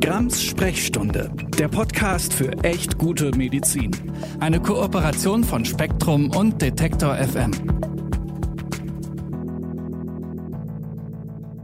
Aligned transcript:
Grams 0.00 0.42
Sprechstunde, 0.42 1.30
der 1.58 1.68
Podcast 1.68 2.32
für 2.32 2.50
echt 2.64 2.96
gute 2.96 3.36
Medizin. 3.36 3.90
Eine 4.40 4.58
Kooperation 4.58 5.44
von 5.44 5.66
Spektrum 5.66 6.34
und 6.34 6.62
Detektor 6.62 7.16
FM. 7.16 7.50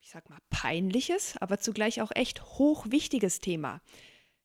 ich 0.00 0.10
sag 0.10 0.28
mal, 0.28 0.38
peinliches, 0.50 1.36
aber 1.40 1.58
zugleich 1.58 2.02
auch 2.02 2.10
echt 2.14 2.42
hochwichtiges 2.42 3.38
Thema. 3.38 3.80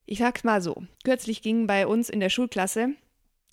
Ich 0.05 0.19
sag's 0.19 0.43
mal 0.43 0.61
so: 0.61 0.83
Kürzlich 1.03 1.41
gingen 1.41 1.67
bei 1.67 1.87
uns 1.87 2.09
in 2.09 2.19
der 2.19 2.29
Schulklasse 2.29 2.89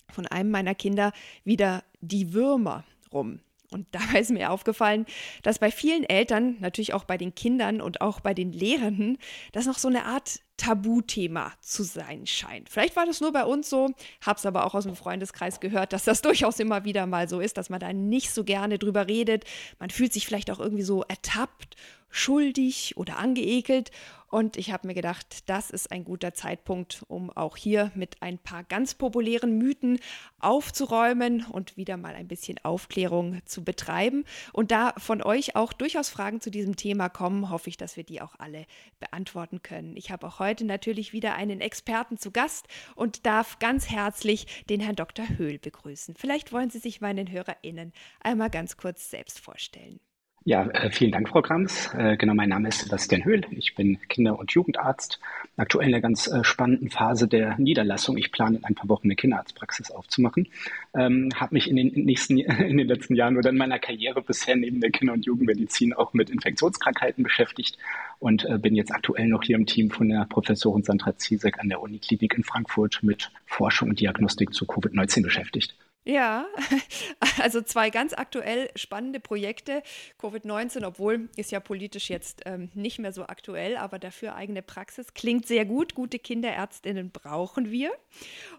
von 0.09 0.27
einem 0.27 0.51
meiner 0.51 0.75
Kinder 0.75 1.13
wieder 1.43 1.83
die 2.01 2.33
Würmer 2.33 2.83
rum. 3.11 3.39
Und 3.71 3.87
dabei 3.91 4.19
ist 4.19 4.31
mir 4.31 4.51
aufgefallen, 4.51 5.05
dass 5.43 5.59
bei 5.59 5.71
vielen 5.71 6.03
Eltern, 6.03 6.57
natürlich 6.59 6.93
auch 6.93 7.05
bei 7.05 7.17
den 7.17 7.33
Kindern 7.33 7.81
und 7.81 8.01
auch 8.01 8.19
bei 8.19 8.33
den 8.33 8.51
Lehrenden, 8.51 9.17
das 9.51 9.65
noch 9.65 9.77
so 9.77 9.87
eine 9.87 10.05
Art 10.05 10.41
Tabuthema 10.57 11.53
zu 11.61 11.81
sein 11.81 12.27
scheint. 12.27 12.69
Vielleicht 12.69 12.95
war 12.95 13.07
das 13.07 13.19
nur 13.19 13.31
bei 13.31 13.45
uns 13.45 13.67
so, 13.67 13.89
hab's 14.23 14.45
aber 14.45 14.65
auch 14.65 14.75
aus 14.75 14.83
dem 14.83 14.95
Freundeskreis 14.95 15.59
gehört, 15.59 15.91
dass 15.91 16.03
das 16.03 16.21
durchaus 16.21 16.59
immer 16.59 16.85
wieder 16.85 17.07
mal 17.07 17.27
so 17.27 17.39
ist, 17.39 17.57
dass 17.57 17.69
man 17.69 17.79
da 17.79 17.91
nicht 17.93 18.31
so 18.31 18.43
gerne 18.43 18.77
drüber 18.77 19.07
redet. 19.07 19.45
Man 19.79 19.89
fühlt 19.89 20.13
sich 20.13 20.27
vielleicht 20.27 20.51
auch 20.51 20.59
irgendwie 20.59 20.83
so 20.83 21.03
ertappt, 21.03 21.77
schuldig 22.11 22.97
oder 22.97 23.17
angeekelt. 23.17 23.91
Und 24.31 24.55
ich 24.55 24.71
habe 24.71 24.87
mir 24.87 24.93
gedacht, 24.93 25.49
das 25.49 25.69
ist 25.69 25.91
ein 25.91 26.05
guter 26.05 26.33
Zeitpunkt, 26.33 27.03
um 27.09 27.29
auch 27.29 27.57
hier 27.57 27.91
mit 27.95 28.21
ein 28.21 28.37
paar 28.37 28.63
ganz 28.63 28.95
populären 28.95 29.57
Mythen 29.57 29.99
aufzuräumen 30.39 31.45
und 31.45 31.75
wieder 31.75 31.97
mal 31.97 32.15
ein 32.15 32.29
bisschen 32.29 32.57
Aufklärung 32.63 33.41
zu 33.45 33.65
betreiben. 33.65 34.23
Und 34.53 34.71
da 34.71 34.93
von 34.97 35.21
euch 35.21 35.57
auch 35.57 35.73
durchaus 35.73 36.07
Fragen 36.07 36.39
zu 36.39 36.49
diesem 36.49 36.77
Thema 36.77 37.09
kommen, 37.09 37.49
hoffe 37.49 37.69
ich, 37.69 37.75
dass 37.75 37.97
wir 37.97 38.05
die 38.05 38.21
auch 38.21 38.35
alle 38.39 38.65
beantworten 39.01 39.63
können. 39.63 39.97
Ich 39.97 40.11
habe 40.11 40.25
auch 40.25 40.39
heute 40.39 40.63
natürlich 40.63 41.11
wieder 41.11 41.35
einen 41.35 41.59
Experten 41.59 42.17
zu 42.17 42.31
Gast 42.31 42.67
und 42.95 43.25
darf 43.25 43.59
ganz 43.59 43.89
herzlich 43.89 44.63
den 44.69 44.79
Herrn 44.79 44.95
Dr. 44.95 45.27
Höhl 45.27 45.59
begrüßen. 45.59 46.15
Vielleicht 46.15 46.53
wollen 46.53 46.69
Sie 46.69 46.79
sich 46.79 47.01
meinen 47.01 47.29
HörerInnen 47.29 47.91
einmal 48.21 48.49
ganz 48.49 48.77
kurz 48.77 49.09
selbst 49.09 49.41
vorstellen. 49.41 49.99
Ja, 50.43 50.65
äh, 50.71 50.89
vielen 50.89 51.11
Dank, 51.11 51.29
Frau 51.29 51.43
Grams. 51.43 51.93
Äh, 51.93 52.17
genau, 52.17 52.33
mein 52.33 52.49
Name 52.49 52.69
ist 52.69 52.79
Sebastian 52.79 53.23
Höhl. 53.23 53.45
Ich 53.51 53.75
bin 53.75 53.99
Kinder- 54.09 54.39
und 54.39 54.51
Jugendarzt. 54.51 55.19
Aktuell 55.55 55.89
in 55.89 55.93
einer 55.93 56.01
ganz 56.01 56.25
äh, 56.25 56.43
spannenden 56.43 56.89
Phase 56.89 57.27
der 57.27 57.59
Niederlassung. 57.59 58.17
Ich 58.17 58.31
plane 58.31 58.57
in 58.57 58.63
ein 58.63 58.73
paar 58.73 58.89
Wochen 58.89 59.05
eine 59.05 59.15
Kinderarztpraxis 59.15 59.91
aufzumachen. 59.91 60.47
Ähm, 60.95 61.29
habe 61.35 61.53
mich 61.53 61.69
in 61.69 61.75
den 61.75 61.89
nächsten, 62.05 62.37
in 62.39 62.77
den 62.77 62.87
letzten 62.87 63.13
Jahren 63.15 63.37
oder 63.37 63.51
in 63.51 63.57
meiner 63.57 63.77
Karriere 63.77 64.23
bisher 64.23 64.55
neben 64.55 64.81
der 64.81 64.89
Kinder- 64.89 65.13
und 65.13 65.27
Jugendmedizin 65.27 65.93
auch 65.93 66.15
mit 66.15 66.31
Infektionskrankheiten 66.31 67.23
beschäftigt 67.23 67.77
und 68.17 68.43
äh, 68.45 68.57
bin 68.57 68.73
jetzt 68.73 68.91
aktuell 68.91 69.27
noch 69.27 69.43
hier 69.43 69.57
im 69.57 69.67
Team 69.67 69.91
von 69.91 70.09
der 70.09 70.25
Professorin 70.25 70.81
Sandra 70.81 71.15
Ziesek 71.17 71.59
an 71.59 71.69
der 71.69 71.83
Uniklinik 71.83 72.33
in 72.35 72.43
Frankfurt 72.43 73.03
mit 73.03 73.31
Forschung 73.45 73.89
und 73.89 73.99
Diagnostik 73.99 74.55
zu 74.55 74.65
Covid-19 74.65 75.21
beschäftigt. 75.21 75.75
Ja, 76.03 76.47
also 77.41 77.61
zwei 77.61 77.91
ganz 77.91 78.13
aktuell 78.13 78.71
spannende 78.75 79.19
Projekte. 79.19 79.83
Covid-19, 80.19 80.83
obwohl 80.83 81.29
ist 81.35 81.51
ja 81.51 81.59
politisch 81.59 82.09
jetzt 82.09 82.41
ähm, 82.45 82.71
nicht 82.73 82.97
mehr 82.97 83.13
so 83.13 83.23
aktuell, 83.27 83.77
aber 83.77 83.99
dafür 83.99 84.33
eigene 84.33 84.63
Praxis. 84.63 85.13
Klingt 85.13 85.45
sehr 85.45 85.63
gut. 85.63 85.93
Gute 85.93 86.17
Kinderärztinnen 86.17 87.11
brauchen 87.11 87.69
wir. 87.69 87.91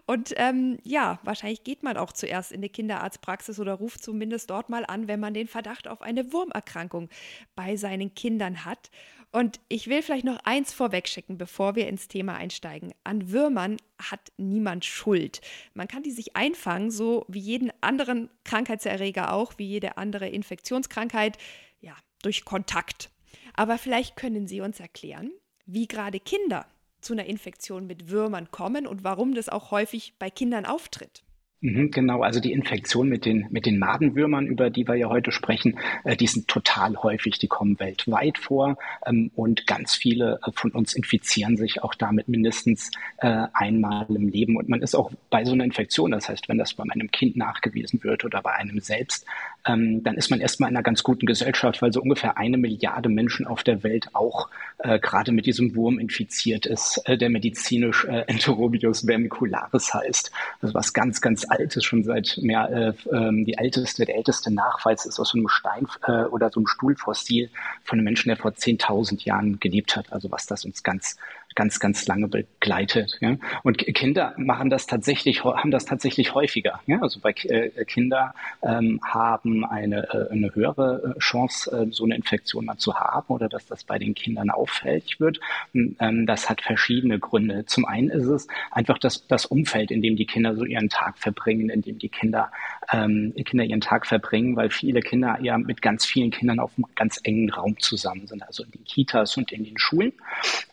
Und 0.05 0.33
ähm, 0.37 0.77
ja, 0.83 1.19
wahrscheinlich 1.23 1.65
geht 1.65 1.83
man 1.83 1.97
auch 1.97 2.13
zuerst 2.13 2.53
in 2.53 2.59
eine 2.59 2.69
Kinderarztpraxis 2.69 3.59
oder 3.59 3.73
ruft 3.73 4.01
zumindest 4.01 4.49
dort 4.49 4.69
mal 4.69 4.85
an, 4.85 5.09
wenn 5.09 5.19
man 5.19 5.33
den 5.33 5.47
Verdacht 5.49 5.89
auf 5.89 6.01
eine 6.01 6.31
Wurmerkrankung 6.31 7.09
bei 7.55 7.75
seinen 7.75 8.15
Kindern 8.15 8.63
hat. 8.63 8.89
Und 9.33 9.59
ich 9.67 9.87
will 9.87 10.03
vielleicht 10.03 10.25
noch 10.25 10.37
eins 10.43 10.73
vorwegschicken, 10.73 11.39
bevor 11.39 11.75
wir 11.75 11.87
ins 11.87 12.07
Thema 12.07 12.35
einsteigen. 12.35 12.93
An 13.03 13.31
Würmern 13.31 13.77
hat 14.11 14.31
niemand 14.37 14.85
Schuld. 14.85 15.41
Man 15.73 15.87
kann 15.87 16.03
die 16.03 16.11
sich 16.11 16.35
einfangen, 16.35 16.91
so 16.91 17.25
wie 17.27 17.39
jeden 17.39 17.71
anderen 17.81 18.29
Krankheitserreger 18.43 19.33
auch, 19.33 19.53
wie 19.57 19.65
jede 19.65 19.97
andere 19.97 20.29
Infektionskrankheit, 20.29 21.37
ja, 21.81 21.95
durch 22.21 22.45
Kontakt. 22.45 23.09
Aber 23.53 23.77
vielleicht 23.77 24.15
können 24.15 24.47
Sie 24.47 24.61
uns 24.61 24.79
erklären, 24.79 25.31
wie 25.65 25.87
gerade 25.87 26.19
Kinder 26.19 26.65
zu 27.01 27.13
einer 27.13 27.25
Infektion 27.25 27.85
mit 27.85 28.09
Würmern 28.09 28.49
kommen 28.51 28.87
und 28.87 29.03
warum 29.03 29.35
das 29.35 29.49
auch 29.49 29.71
häufig 29.71 30.13
bei 30.19 30.29
Kindern 30.29 30.65
auftritt. 30.65 31.23
Mhm, 31.63 31.91
genau, 31.91 32.21
also 32.23 32.41
die 32.41 32.51
Infektion 32.51 33.07
mit 33.07 33.23
den, 33.23 33.47
mit 33.49 33.65
den 33.65 33.79
Madenwürmern, 33.79 34.47
über 34.47 34.69
die 34.69 34.85
wir 34.85 34.95
ja 34.95 35.07
heute 35.07 35.31
sprechen, 35.31 35.79
äh, 36.03 36.17
die 36.17 36.27
sind 36.27 36.49
total 36.49 36.97
häufig, 36.97 37.39
die 37.39 37.47
kommen 37.47 37.79
weltweit 37.79 38.37
vor 38.37 38.77
ähm, 39.05 39.31
und 39.33 39.65
ganz 39.65 39.95
viele 39.95 40.41
äh, 40.45 40.51
von 40.51 40.71
uns 40.71 40.93
infizieren 40.93 41.55
sich 41.55 41.81
auch 41.81 41.93
damit 41.95 42.27
mindestens 42.27 42.91
äh, 43.19 43.47
einmal 43.53 44.05
im 44.09 44.27
Leben. 44.27 44.57
Und 44.57 44.67
man 44.67 44.81
ist 44.81 44.93
auch 44.93 45.13
bei 45.29 45.45
so 45.45 45.53
einer 45.53 45.63
Infektion, 45.63 46.11
das 46.11 46.27
heißt, 46.27 46.49
wenn 46.49 46.57
das 46.57 46.73
bei 46.73 46.83
einem 46.83 47.09
Kind 47.11 47.37
nachgewiesen 47.37 48.03
wird 48.03 48.25
oder 48.25 48.41
bei 48.41 48.51
einem 48.51 48.81
selbst, 48.81 49.25
ähm, 49.65 50.03
dann 50.03 50.15
ist 50.15 50.29
man 50.29 50.41
erstmal 50.41 50.69
in 50.69 50.75
einer 50.75 50.83
ganz 50.83 51.03
guten 51.03 51.25
Gesellschaft, 51.25 51.81
weil 51.81 51.93
so 51.93 52.01
ungefähr 52.01 52.37
eine 52.37 52.57
Milliarde 52.57 53.09
Menschen 53.09 53.47
auf 53.47 53.63
der 53.63 53.83
Welt 53.83 54.09
auch 54.13 54.49
äh, 54.79 54.99
gerade 54.99 55.31
mit 55.31 55.45
diesem 55.45 55.75
Wurm 55.75 55.99
infiziert 55.99 56.65
ist, 56.65 57.01
äh, 57.05 57.17
der 57.17 57.29
medizinisch 57.29 58.05
äh, 58.05 58.23
Enterobius 58.27 59.01
vermicularis 59.01 59.93
heißt. 59.93 60.31
Also 60.61 60.73
was 60.73 60.93
ganz, 60.93 61.21
ganz 61.21 61.45
altes, 61.47 61.83
schon 61.85 62.03
seit 62.03 62.37
mehr, 62.41 62.95
äh, 63.11 63.15
ähm, 63.15 63.45
die 63.45 63.57
älteste, 63.57 64.05
der 64.05 64.17
älteste 64.17 64.53
Nachweis 64.53 65.05
ist 65.05 65.19
aus 65.19 65.29
so 65.29 65.37
einem 65.37 65.47
Stein 65.47 65.87
äh, 66.07 66.25
oder 66.25 66.49
so 66.49 66.59
einem 66.59 66.67
Stuhlfossil 66.67 67.49
von 67.83 67.99
einem 67.99 68.05
Menschen, 68.05 68.29
der 68.29 68.37
vor 68.37 68.51
10.000 68.51 69.23
Jahren 69.23 69.59
gelebt 69.59 69.95
hat. 69.95 70.11
Also 70.11 70.29
was 70.31 70.45
das 70.45 70.65
uns 70.65 70.83
ganz 70.83 71.17
ganz, 71.55 71.79
ganz 71.79 72.07
lange 72.07 72.27
begleitet. 72.27 73.17
Ja? 73.21 73.37
Und 73.63 73.77
Kinder 73.77 74.33
machen 74.37 74.69
das 74.69 74.87
tatsächlich, 74.87 75.43
haben 75.43 75.71
das 75.71 75.85
tatsächlich 75.85 76.33
häufiger. 76.33 76.79
Ja? 76.87 77.01
Also 77.01 77.19
bei 77.19 77.31
äh, 77.31 77.69
Kinder 77.85 78.33
ähm, 78.61 78.99
haben 79.03 79.65
eine, 79.65 80.07
äh, 80.13 80.31
eine 80.31 80.53
höhere 80.53 81.15
äh, 81.15 81.19
Chance, 81.19 81.87
so 81.91 82.03
eine 82.03 82.15
Infektion 82.15 82.65
mal 82.65 82.77
zu 82.77 82.95
haben 82.95 83.27
oder 83.27 83.49
dass 83.49 83.65
das 83.65 83.83
bei 83.83 83.97
den 83.99 84.15
Kindern 84.15 84.49
auffällig 84.49 85.19
wird. 85.19 85.39
Ähm, 85.73 86.25
das 86.25 86.49
hat 86.49 86.61
verschiedene 86.61 87.19
Gründe. 87.19 87.65
Zum 87.65 87.85
einen 87.85 88.09
ist 88.09 88.27
es 88.27 88.47
einfach 88.71 88.97
das, 88.97 89.27
das 89.27 89.45
Umfeld, 89.45 89.91
in 89.91 90.01
dem 90.01 90.15
die 90.15 90.25
Kinder 90.25 90.55
so 90.55 90.65
ihren 90.65 90.89
Tag 90.89 91.17
verbringen, 91.17 91.69
in 91.69 91.81
dem 91.81 91.99
die 91.99 92.09
Kinder, 92.09 92.51
ähm, 92.91 93.33
Kinder 93.45 93.65
ihren 93.65 93.81
Tag 93.81 94.07
verbringen, 94.07 94.55
weil 94.55 94.69
viele 94.69 95.01
Kinder 95.01 95.37
ja 95.41 95.57
mit 95.57 95.81
ganz 95.81 96.05
vielen 96.05 96.31
Kindern 96.31 96.59
auf 96.59 96.71
einem 96.77 96.85
ganz 96.95 97.19
engen 97.23 97.49
Raum 97.49 97.77
zusammen 97.79 98.27
sind, 98.27 98.43
also 98.43 98.63
in 98.63 98.71
den 98.71 98.83
Kitas 98.85 99.37
und 99.37 99.51
in 99.51 99.63
den 99.63 99.77
Schulen. 99.77 100.13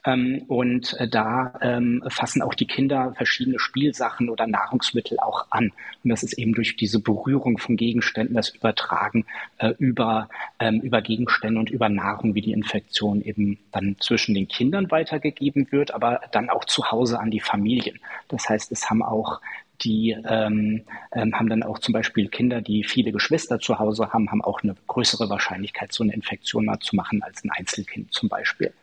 Ähm, 0.05 0.43
und 0.49 0.70
und 0.71 0.95
äh, 1.01 1.09
da 1.09 1.53
ähm, 1.63 2.03
fassen 2.09 2.43
auch 2.43 2.55
die 2.55 2.67
Kinder 2.67 3.13
verschiedene 3.17 3.59
Spielsachen 3.59 4.29
oder 4.29 4.47
Nahrungsmittel 4.47 5.19
auch 5.19 5.47
an. 5.51 5.73
Und 6.05 6.11
das 6.11 6.23
ist 6.23 6.35
eben 6.35 6.55
durch 6.55 6.77
diese 6.77 7.01
Berührung 7.01 7.59
von 7.59 7.77
Gegenständen, 7.77 8.37
das 8.37 8.51
Übertragen 8.51 9.27
äh, 9.59 9.75
über, 9.79 10.29
ähm, 10.61 10.81
über 10.81 11.03
Gegenstände 11.03 11.59
und 11.59 11.71
über 11.71 11.89
Nahrung, 11.89 12.35
wie 12.37 12.41
die 12.41 12.53
Infektion 12.53 13.21
eben 13.21 13.59
dann 13.73 13.97
zwischen 13.99 14.35
den 14.35 14.47
Kindern 14.47 14.91
weitergegeben 14.93 15.67
wird, 15.73 15.93
aber 15.93 16.21
dann 16.31 16.51
auch 16.51 16.65
zu 16.65 16.91
Hause 16.91 17.19
an 17.19 17.33
die 17.33 17.41
Familien. 17.41 17.99
Das 18.29 18.49
heißt, 18.49 18.71
es 18.71 18.89
haben 18.89 19.03
auch 19.03 19.41
die 19.83 20.15
ähm, 20.29 20.83
ähm, 21.13 21.35
haben 21.35 21.49
dann 21.49 21.63
auch 21.63 21.79
zum 21.79 21.95
Beispiel 21.95 22.29
Kinder, 22.29 22.61
die 22.61 22.85
viele 22.85 23.13
Geschwister 23.13 23.59
zu 23.59 23.79
Hause 23.79 24.13
haben, 24.13 24.31
haben 24.31 24.45
auch 24.45 24.63
eine 24.63 24.77
größere 24.87 25.31
Wahrscheinlichkeit, 25.31 25.91
so 25.91 26.05
eine 26.05 26.13
Infektion 26.13 26.67
mal 26.67 26.79
zu 26.81 26.95
machen 26.97 27.23
als 27.23 27.43
ein 27.43 27.51
Einzelkind 27.51 28.13
zum 28.13 28.29
Beispiel. 28.29 28.75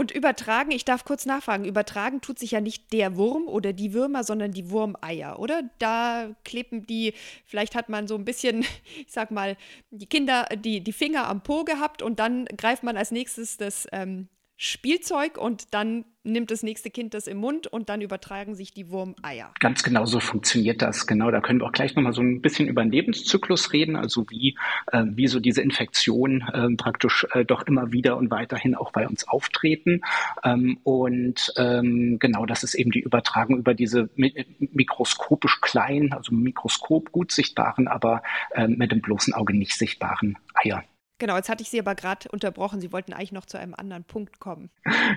Und 0.00 0.12
übertragen, 0.12 0.70
ich 0.70 0.86
darf 0.86 1.04
kurz 1.04 1.26
nachfragen, 1.26 1.66
übertragen 1.66 2.22
tut 2.22 2.38
sich 2.38 2.52
ja 2.52 2.62
nicht 2.62 2.90
der 2.94 3.18
Wurm 3.18 3.46
oder 3.46 3.74
die 3.74 3.92
Würmer, 3.92 4.24
sondern 4.24 4.50
die 4.50 4.70
Wurmeier, 4.70 5.38
oder? 5.38 5.60
Da 5.78 6.34
kleben 6.42 6.86
die, 6.86 7.12
vielleicht 7.44 7.74
hat 7.74 7.90
man 7.90 8.08
so 8.08 8.14
ein 8.14 8.24
bisschen, 8.24 8.62
ich 8.96 9.12
sag 9.12 9.30
mal, 9.30 9.58
die 9.90 10.06
Kinder, 10.06 10.46
die, 10.56 10.80
die 10.80 10.94
Finger 10.94 11.28
am 11.28 11.42
Po 11.42 11.64
gehabt 11.64 12.00
und 12.00 12.18
dann 12.18 12.46
greift 12.46 12.82
man 12.82 12.96
als 12.96 13.10
nächstes 13.10 13.58
das 13.58 13.86
ähm, 13.92 14.28
Spielzeug 14.62 15.38
und 15.38 15.72
dann 15.72 16.04
nimmt 16.22 16.50
das 16.50 16.62
nächste 16.62 16.90
Kind 16.90 17.14
das 17.14 17.26
im 17.26 17.38
Mund 17.38 17.66
und 17.66 17.88
dann 17.88 18.02
übertragen 18.02 18.54
sich 18.54 18.74
die 18.74 18.90
Wurmeier. 18.90 19.54
Ganz 19.58 19.82
genau 19.82 20.04
so 20.04 20.20
funktioniert 20.20 20.82
das. 20.82 21.06
Genau, 21.06 21.30
da 21.30 21.40
können 21.40 21.60
wir 21.60 21.66
auch 21.66 21.72
gleich 21.72 21.96
nochmal 21.96 22.12
so 22.12 22.20
ein 22.20 22.42
bisschen 22.42 22.68
über 22.68 22.82
den 22.82 22.92
Lebenszyklus 22.92 23.72
reden, 23.72 23.96
also 23.96 24.28
wie, 24.28 24.58
äh, 24.92 25.04
wie 25.06 25.28
so 25.28 25.40
diese 25.40 25.62
Infektionen 25.62 26.42
äh, 26.42 26.76
praktisch 26.76 27.26
äh, 27.32 27.46
doch 27.46 27.62
immer 27.62 27.90
wieder 27.92 28.18
und 28.18 28.30
weiterhin 28.30 28.74
auch 28.74 28.92
bei 28.92 29.08
uns 29.08 29.26
auftreten. 29.26 30.02
Ähm, 30.44 30.78
und 30.82 31.54
ähm, 31.56 32.18
genau, 32.18 32.44
das 32.44 32.62
ist 32.62 32.74
eben 32.74 32.90
die 32.90 33.00
Übertragung 33.00 33.56
über 33.56 33.72
diese 33.72 34.10
mikroskopisch 34.14 35.62
kleinen, 35.62 36.12
also 36.12 36.34
Mikroskop 36.34 37.12
gut 37.12 37.32
sichtbaren, 37.32 37.88
aber 37.88 38.22
äh, 38.50 38.68
mit 38.68 38.92
dem 38.92 39.00
bloßen 39.00 39.32
Auge 39.32 39.56
nicht 39.56 39.72
sichtbaren 39.72 40.36
Eier. 40.52 40.84
Genau, 41.20 41.36
jetzt 41.36 41.50
hatte 41.50 41.62
ich 41.62 41.68
Sie 41.68 41.78
aber 41.78 41.94
gerade 41.94 42.30
unterbrochen. 42.30 42.80
Sie 42.80 42.92
wollten 42.92 43.12
eigentlich 43.12 43.30
noch 43.30 43.44
zu 43.44 43.58
einem 43.58 43.74
anderen 43.74 44.04
Punkt 44.04 44.40
kommen. 44.40 44.70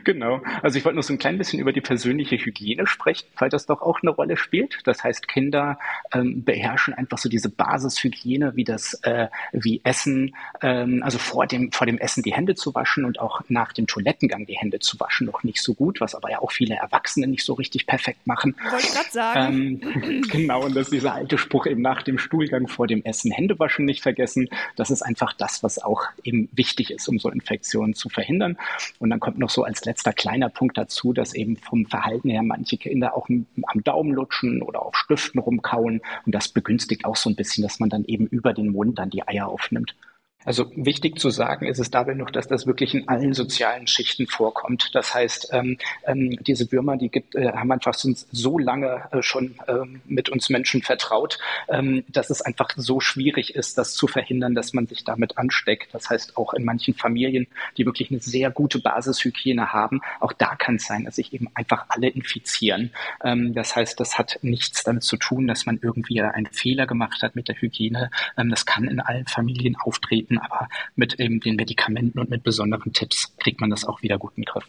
Genau. 0.04 0.42
Also 0.62 0.78
ich 0.78 0.84
wollte 0.84 0.98
noch 0.98 1.04
so 1.04 1.14
ein 1.14 1.18
klein 1.18 1.38
bisschen 1.38 1.60
über 1.60 1.72
die 1.72 1.80
persönliche 1.80 2.36
Hygiene 2.36 2.86
sprechen, 2.88 3.26
weil 3.38 3.50
das 3.50 3.66
doch 3.66 3.82
auch 3.82 4.02
eine 4.02 4.12
Rolle 4.12 4.36
spielt. 4.36 4.80
Das 4.84 5.04
heißt, 5.04 5.30
Kinder 5.30 5.80
ähm, 6.14 6.44
beherrschen 6.44 6.94
einfach 6.94 7.18
so 7.18 7.30
diese 7.30 7.50
Basishygiene, 7.50 8.56
wie 8.56 8.66
das, 8.66 8.96
äh, 9.04 9.30
wie 9.54 9.80
Essen, 9.86 10.36
ähm, 10.62 11.02
also 11.04 11.20
vor 11.20 11.48
dem, 11.48 11.72
vor 11.72 11.88
dem 11.88 11.98
Essen 12.00 12.22
die 12.22 12.34
Hände 12.34 12.56
zu 12.56 12.76
waschen 12.76 13.06
und 13.06 13.22
auch 13.22 13.42
nach 13.48 13.72
dem 13.72 13.88
Toilettengang 13.88 14.46
die 14.46 14.58
Hände 14.58 14.80
zu 14.80 15.00
waschen, 15.00 15.28
noch 15.28 15.44
nicht 15.44 15.62
so 15.62 15.74
gut, 15.74 16.02
was 16.02 16.16
aber 16.16 16.30
ja 16.32 16.40
auch 16.40 16.52
viele 16.52 16.76
Erwachsene 16.76 17.28
nicht 17.28 17.46
so 17.46 17.54
richtig 17.54 17.88
perfekt 17.88 18.28
machen. 18.28 18.58
Wollte 18.70 18.88
ich 18.88 18.94
gerade 18.94 19.12
sagen. 19.12 19.82
Ähm, 19.82 20.22
genau, 20.30 20.66
und 20.66 20.76
das 20.76 20.88
ist 20.88 20.94
dieser 20.94 21.14
alte 21.14 21.38
Spruch 21.38 21.66
eben 21.66 21.82
nach 21.82 22.04
dem 22.04 22.18
Stuhlgang 22.18 22.68
vor 22.68 22.88
dem 22.88 23.06
Essen 23.06 23.32
Hände 23.32 23.58
waschen 23.58 23.86
nicht 23.86 24.02
vergessen. 24.02 24.50
Das 24.76 24.92
ist 24.92 25.02
einfach 25.02 25.32
das, 25.32 25.64
was 25.64 25.82
auch 25.82 25.93
auch 25.94 26.04
eben 26.24 26.50
wichtig 26.54 26.92
ist, 26.92 27.08
um 27.08 27.20
so 27.20 27.30
Infektionen 27.30 27.94
zu 27.94 28.10
verhindern. 28.10 28.58
Und 29.00 29.10
dann 29.10 29.20
kommt 29.20 29.38
noch 29.38 29.50
so 29.50 29.64
als 29.64 29.86
letzter 29.86 30.14
kleiner 30.14 30.50
Punkt 30.50 30.78
dazu, 30.78 31.14
dass 31.14 31.34
eben 31.34 31.58
vom 31.58 31.86
Verhalten 31.86 32.30
her 32.30 32.44
manche 32.44 32.78
Kinder 32.78 33.16
auch 33.16 33.30
am 33.30 33.84
Daumen 33.84 34.14
lutschen 34.14 34.62
oder 34.62 34.82
auf 34.82 34.96
Stiften 34.96 35.40
rumkauen. 35.40 36.02
Und 36.26 36.36
das 36.36 36.50
begünstigt 36.50 37.06
auch 37.06 37.16
so 37.16 37.30
ein 37.30 37.36
bisschen, 37.36 37.64
dass 37.64 37.80
man 37.80 37.90
dann 37.90 38.06
eben 38.06 38.26
über 38.28 38.54
den 38.54 38.70
Mund 38.70 38.98
dann 38.98 39.10
die 39.10 39.28
Eier 39.28 39.48
aufnimmt. 39.48 39.96
Also 40.46 40.72
wichtig 40.76 41.20
zu 41.20 41.30
sagen 41.30 41.66
ist 41.66 41.80
es 41.80 41.92
dabei 41.92 42.14
noch, 42.14 42.30
dass 42.30 42.48
das 42.48 42.68
wirklich 42.68 42.94
in 42.94 43.08
allen 43.08 43.34
sozialen 43.34 43.88
Schichten 43.88 44.28
vorkommt. 44.28 44.92
Das 44.94 45.14
heißt, 45.14 45.50
ähm, 45.52 45.78
ähm, 46.06 46.38
diese 46.44 46.72
Würmer, 46.72 46.98
die 46.98 47.10
gibt, 47.10 47.36
äh, 47.36 47.52
haben 47.54 47.72
einfach 47.72 47.94
so 47.96 48.58
lange 48.58 49.04
äh, 49.12 49.22
schon 49.22 49.56
ähm, 49.68 50.02
mit 50.06 50.30
uns 50.30 50.50
Menschen 50.50 50.82
vertraut, 50.82 51.40
ähm, 51.70 52.04
dass 52.08 52.30
es 52.30 52.42
einfach 52.42 52.70
so 52.76 53.00
schwierig 53.00 53.56
ist, 53.56 53.78
das 53.78 53.94
zu 53.94 54.08
verhindern, 54.08 54.56
dass 54.56 54.74
man 54.74 54.88
sich 54.88 55.04
damit 55.04 55.38
ansteckt. 55.38 55.94
Das 55.94 56.10
heißt, 56.10 56.38
auch 56.38 56.54
in 56.54 56.66
manchen 56.66 56.94
Familien, 56.94 57.48
die 57.78 57.86
wirklich 57.86 58.12
eine 58.12 58.20
sehr 58.20 58.52
gute 58.52 58.80
Basishygiene 58.80 59.72
haben, 59.72 60.02
auch 60.20 60.34
da 60.34 60.56
kann 60.56 60.76
es 60.76 60.86
sein, 60.86 61.06
dass 61.06 61.16
sich 61.16 61.34
eben 61.34 61.48
einfach 61.54 61.86
alle 61.90 62.10
infizieren. 62.10 62.92
Ähm, 63.24 63.54
das 63.54 63.76
heißt, 63.76 64.00
das 64.00 64.18
hat 64.18 64.40
nichts 64.42 64.84
damit 64.84 65.04
zu 65.04 65.18
tun, 65.18 65.48
dass 65.48 65.66
man 65.66 65.80
irgendwie 65.82 66.22
einen 66.22 66.48
Fehler 66.48 66.88
gemacht 66.88 67.22
hat 67.22 67.36
mit 67.36 67.48
der 67.48 67.56
Hygiene. 67.56 68.10
Ähm, 68.38 68.50
das 68.50 68.66
kann 68.66 68.88
in 68.88 69.00
allen 69.00 69.26
Familien 69.26 69.76
auftreten 69.76 70.33
Patienten, 70.34 70.38
aber 70.40 70.70
mit 70.96 71.20
eben 71.20 71.40
den 71.40 71.56
Medikamenten 71.56 72.20
und 72.20 72.30
mit 72.30 72.44
besonderen 72.44 72.94
Tipps 72.94 73.36
kriegt 73.38 73.62
man 73.62 73.70
das 73.70 73.86
auch 73.86 74.02
wieder 74.02 74.18
gut 74.18 74.34
in 74.36 74.44
den 74.44 74.46
Griff. 74.46 74.68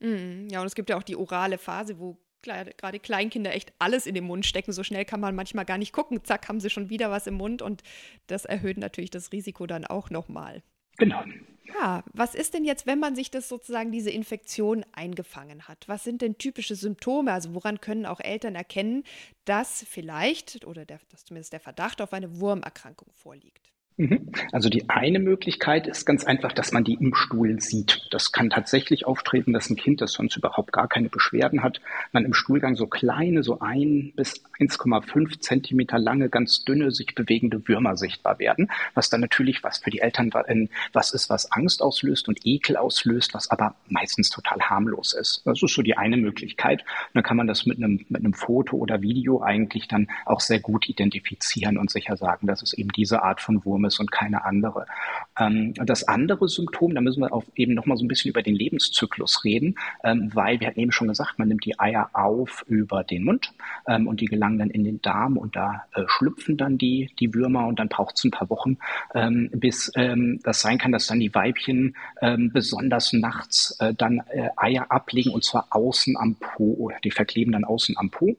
Mm, 0.00 0.48
ja, 0.50 0.60
und 0.60 0.66
es 0.66 0.74
gibt 0.74 0.90
ja 0.90 0.96
auch 0.96 1.02
die 1.02 1.16
orale 1.16 1.58
Phase, 1.58 1.98
wo 1.98 2.18
gerade 2.42 2.98
Kleinkinder 2.98 3.54
echt 3.54 3.72
alles 3.78 4.06
in 4.06 4.14
den 4.14 4.24
Mund 4.24 4.44
stecken. 4.44 4.72
So 4.72 4.82
schnell 4.82 5.06
kann 5.06 5.20
man 5.20 5.34
manchmal 5.34 5.64
gar 5.64 5.78
nicht 5.78 5.92
gucken. 5.92 6.22
Zack, 6.24 6.48
haben 6.48 6.60
sie 6.60 6.68
schon 6.68 6.90
wieder 6.90 7.10
was 7.10 7.26
im 7.26 7.34
Mund 7.34 7.62
und 7.62 7.82
das 8.26 8.44
erhöht 8.44 8.76
natürlich 8.76 9.10
das 9.10 9.32
Risiko 9.32 9.66
dann 9.66 9.86
auch 9.86 10.10
nochmal. 10.10 10.62
Genau. 10.98 11.22
Ja, 11.64 12.04
was 12.12 12.34
ist 12.34 12.52
denn 12.52 12.66
jetzt, 12.66 12.86
wenn 12.86 13.00
man 13.00 13.16
sich 13.16 13.30
das 13.30 13.48
sozusagen 13.48 13.90
diese 13.90 14.10
Infektion 14.10 14.84
eingefangen 14.92 15.66
hat? 15.66 15.88
Was 15.88 16.04
sind 16.04 16.20
denn 16.20 16.36
typische 16.36 16.76
Symptome? 16.76 17.32
Also 17.32 17.54
woran 17.54 17.80
können 17.80 18.04
auch 18.04 18.20
Eltern 18.20 18.54
erkennen, 18.54 19.04
dass 19.46 19.82
vielleicht 19.88 20.66
oder 20.66 20.84
der, 20.84 21.00
dass 21.08 21.24
zumindest 21.24 21.54
der 21.54 21.60
Verdacht 21.60 22.02
auf 22.02 22.12
eine 22.12 22.38
Wurmerkrankung 22.38 23.08
vorliegt? 23.14 23.73
Mhm. 23.96 24.32
Also 24.50 24.68
die 24.70 24.90
eine 24.90 25.20
Möglichkeit 25.20 25.86
ist 25.86 26.04
ganz 26.04 26.24
einfach, 26.24 26.52
dass 26.52 26.72
man 26.72 26.82
die 26.82 26.94
im 26.94 27.14
Stuhl 27.14 27.60
sieht. 27.60 28.08
Das 28.10 28.32
kann 28.32 28.50
tatsächlich 28.50 29.06
auftreten, 29.06 29.52
dass 29.52 29.70
ein 29.70 29.76
Kind, 29.76 30.00
das 30.00 30.12
sonst 30.12 30.36
überhaupt 30.36 30.72
gar 30.72 30.88
keine 30.88 31.08
Beschwerden 31.08 31.62
hat, 31.62 31.80
man 32.10 32.24
im 32.24 32.34
Stuhlgang 32.34 32.74
so 32.74 32.88
kleine, 32.88 33.44
so 33.44 33.60
ein 33.60 34.12
bis 34.16 34.42
1,5 34.58 35.38
Zentimeter 35.38 35.98
lange, 35.98 36.28
ganz 36.28 36.64
dünne, 36.64 36.90
sich 36.90 37.14
bewegende 37.14 37.68
Würmer 37.68 37.96
sichtbar 37.96 38.40
werden, 38.40 38.68
was 38.94 39.10
dann 39.10 39.20
natürlich 39.20 39.62
was 39.62 39.78
für 39.78 39.90
die 39.90 40.00
Eltern 40.00 40.32
was 40.92 41.12
ist, 41.12 41.30
was 41.30 41.52
Angst 41.52 41.80
auslöst 41.80 42.26
und 42.26 42.40
Ekel 42.44 42.76
auslöst, 42.76 43.32
was 43.34 43.48
aber 43.50 43.76
meistens 43.88 44.28
total 44.28 44.60
harmlos 44.60 45.12
ist. 45.12 45.42
Das 45.44 45.62
ist 45.62 45.72
so 45.72 45.82
die 45.82 45.96
eine 45.96 46.16
Möglichkeit. 46.16 46.80
Und 46.80 47.14
dann 47.14 47.22
kann 47.22 47.36
man 47.36 47.46
das 47.46 47.64
mit 47.64 47.78
einem, 47.78 48.04
mit 48.08 48.24
einem 48.24 48.34
Foto 48.34 48.76
oder 48.76 49.02
Video 49.02 49.40
eigentlich 49.40 49.86
dann 49.86 50.08
auch 50.26 50.40
sehr 50.40 50.58
gut 50.58 50.88
identifizieren 50.88 51.78
und 51.78 51.90
sicher 51.92 52.16
sagen, 52.16 52.48
dass 52.48 52.62
es 52.62 52.72
eben 52.72 52.90
diese 52.90 53.22
Art 53.22 53.40
von 53.40 53.64
Wurm 53.64 53.83
ist 53.84 54.00
und 54.00 54.10
keine 54.10 54.44
andere. 54.44 54.86
Ähm, 55.38 55.74
das 55.74 56.06
andere 56.08 56.48
Symptom, 56.48 56.94
da 56.94 57.00
müssen 57.00 57.20
wir 57.20 57.32
auch 57.32 57.44
eben 57.56 57.74
noch 57.74 57.86
mal 57.86 57.96
so 57.96 58.04
ein 58.04 58.08
bisschen 58.08 58.30
über 58.30 58.42
den 58.42 58.54
Lebenszyklus 58.54 59.44
reden, 59.44 59.76
ähm, 60.02 60.30
weil 60.34 60.60
wir 60.60 60.68
hatten 60.68 60.80
eben 60.80 60.92
schon 60.92 61.08
gesagt, 61.08 61.38
man 61.38 61.48
nimmt 61.48 61.64
die 61.64 61.78
Eier 61.78 62.10
auf 62.12 62.64
über 62.68 63.04
den 63.04 63.24
Mund 63.24 63.52
ähm, 63.86 64.06
und 64.06 64.20
die 64.20 64.26
gelangen 64.26 64.58
dann 64.58 64.70
in 64.70 64.84
den 64.84 65.02
Darm 65.02 65.36
und 65.36 65.56
da 65.56 65.84
äh, 65.94 66.02
schlüpfen 66.06 66.56
dann 66.56 66.78
die, 66.78 67.10
die 67.18 67.34
Würmer 67.34 67.66
und 67.66 67.78
dann 67.78 67.88
braucht 67.88 68.16
es 68.16 68.24
ein 68.24 68.30
paar 68.30 68.50
Wochen, 68.50 68.78
ähm, 69.14 69.50
bis 69.52 69.90
ähm, 69.96 70.40
das 70.42 70.60
sein 70.60 70.78
kann, 70.78 70.92
dass 70.92 71.06
dann 71.06 71.20
die 71.20 71.34
Weibchen 71.34 71.96
ähm, 72.20 72.50
besonders 72.52 73.12
nachts 73.12 73.76
äh, 73.80 73.94
dann 73.94 74.22
äh, 74.30 74.50
Eier 74.56 74.90
ablegen 74.90 75.32
und 75.32 75.44
zwar 75.44 75.66
außen 75.70 76.16
am 76.16 76.36
Po 76.36 76.74
oder 76.74 76.96
die 77.02 77.10
verkleben 77.10 77.52
dann 77.52 77.64
außen 77.64 77.96
am 77.98 78.10
Po 78.10 78.36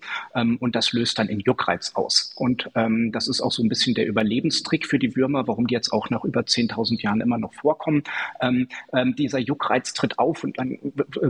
und 0.59 0.75
das 0.75 0.94
löst 0.94 1.19
dann 1.19 1.27
in 1.27 1.39
Juckreiz 1.39 1.94
aus. 1.95 2.33
Und 2.36 2.69
das 2.74 3.27
ist 3.27 3.41
auch 3.41 3.51
so 3.51 3.63
ein 3.63 3.69
bisschen 3.69 3.95
der 3.95 4.07
Überlebenstrick 4.07 4.86
für 4.86 5.00
die 5.00 5.15
Würmer 5.15 5.35
Würmer, 5.36 5.48
warum 5.48 5.68
die 5.68 5.74
jetzt 5.74 5.92
auch 5.92 6.10
nach 6.10 6.24
über 6.24 6.42
10.000 6.42 7.02
Jahren 7.02 7.22
immer 7.22 7.38
noch 7.38 7.54
vorkommen. 7.54 8.04
Ähm, 8.42 8.68
ähm, 8.94 9.16
dieser 9.16 9.40
Juckreiz 9.40 9.94
tritt 9.94 10.18
auf 10.18 10.44
und 10.44 10.58
dann 10.58 10.78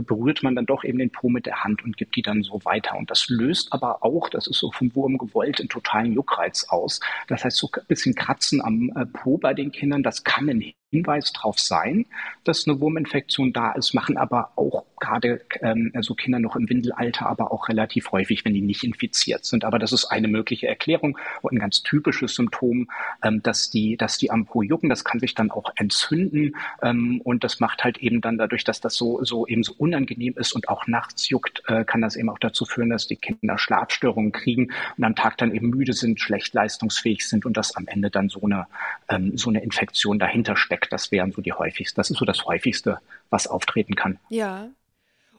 berührt 0.06 0.42
man 0.42 0.54
dann 0.54 0.66
doch 0.66 0.84
eben 0.84 0.98
den 0.98 1.10
Po 1.10 1.28
mit 1.28 1.46
der 1.46 1.64
Hand 1.64 1.84
und 1.84 1.96
gibt 1.96 2.16
die 2.16 2.22
dann 2.22 2.42
so 2.42 2.64
weiter. 2.64 2.96
Und 2.96 3.10
das 3.10 3.28
löst 3.28 3.72
aber 3.72 4.04
auch, 4.04 4.28
das 4.28 4.46
ist 4.46 4.58
so 4.58 4.70
vom 4.70 4.94
Wurm 4.94 5.18
gewollt, 5.18 5.60
einen 5.60 5.68
totalen 5.68 6.12
Juckreiz 6.12 6.66
aus. 6.68 7.00
Das 7.28 7.44
heißt, 7.44 7.56
so 7.56 7.68
ein 7.72 7.86
bisschen 7.88 8.14
Kratzen 8.14 8.62
am 8.62 8.92
äh, 8.94 9.06
Po 9.06 9.38
bei 9.38 9.54
den 9.54 9.72
Kindern, 9.72 10.02
das 10.02 10.24
kann 10.24 10.48
ein 10.48 10.72
Hinweis 10.90 11.32
darauf 11.32 11.58
sein, 11.58 12.06
dass 12.44 12.66
eine 12.66 12.80
Wurminfektion 12.80 13.52
da 13.52 13.72
ist, 13.72 13.92
machen 13.92 14.16
aber 14.16 14.52
auch 14.56 14.84
gerade 15.00 15.42
ähm, 15.60 15.90
also 15.94 16.14
Kinder 16.14 16.38
noch 16.38 16.56
im 16.56 16.68
Windelalter, 16.68 17.26
aber 17.26 17.52
auch 17.52 17.68
relativ 17.68 18.12
häufig, 18.12 18.44
wenn 18.44 18.54
die 18.54 18.60
nicht 18.60 18.84
infiziert 18.84 19.44
sind. 19.44 19.64
Aber 19.64 19.78
das 19.78 19.92
ist 19.92 20.06
eine 20.06 20.28
mögliche 20.28 20.66
Erklärung 20.66 21.18
und 21.42 21.54
ein 21.54 21.58
ganz 21.58 21.82
typisches 21.82 22.34
Symptom, 22.34 22.88
ähm, 23.22 23.42
dass 23.42 23.70
die, 23.70 23.96
dass 23.96 24.18
die 24.18 24.30
am 24.30 24.46
Po 24.46 24.62
jucken. 24.62 24.88
Das 24.88 25.04
kann 25.04 25.20
sich 25.20 25.34
dann 25.34 25.50
auch 25.50 25.70
entzünden 25.76 26.56
ähm, 26.82 27.20
und 27.24 27.44
das 27.44 27.60
macht 27.60 27.84
halt 27.84 27.98
eben 27.98 28.20
dann 28.20 28.38
dadurch, 28.38 28.64
dass 28.64 28.80
das 28.80 28.94
so 28.94 29.22
so 29.24 29.46
eben 29.46 29.62
so 29.62 29.74
unangenehm 29.76 30.34
ist 30.36 30.52
und 30.52 30.68
auch 30.68 30.86
nachts 30.86 31.28
juckt, 31.28 31.62
äh, 31.66 31.84
kann 31.84 32.00
das 32.00 32.16
eben 32.16 32.28
auch 32.28 32.38
dazu 32.38 32.64
führen, 32.64 32.90
dass 32.90 33.06
die 33.06 33.16
Kinder 33.16 33.58
Schlafstörungen 33.58 34.32
kriegen 34.32 34.72
und 34.96 35.04
am 35.04 35.14
Tag 35.14 35.36
dann 35.38 35.54
eben 35.54 35.70
müde 35.70 35.92
sind, 35.92 36.20
schlecht 36.20 36.54
leistungsfähig 36.54 37.28
sind 37.28 37.46
und 37.46 37.56
dass 37.56 37.76
am 37.76 37.86
Ende 37.86 38.10
dann 38.10 38.28
so 38.28 38.42
eine 38.42 38.66
ähm, 39.08 39.36
so 39.36 39.50
eine 39.50 39.62
Infektion 39.62 40.18
dahinter 40.18 40.56
steckt. 40.56 40.92
Das 40.92 41.12
wären 41.12 41.32
so 41.32 41.42
die 41.42 41.52
häufigsten. 41.52 41.98
Das 41.98 42.10
ist 42.10 42.18
so 42.18 42.24
das 42.24 42.44
häufigste, 42.44 42.98
was 43.30 43.46
auftreten 43.46 43.94
kann. 43.94 44.18
Ja. 44.28 44.68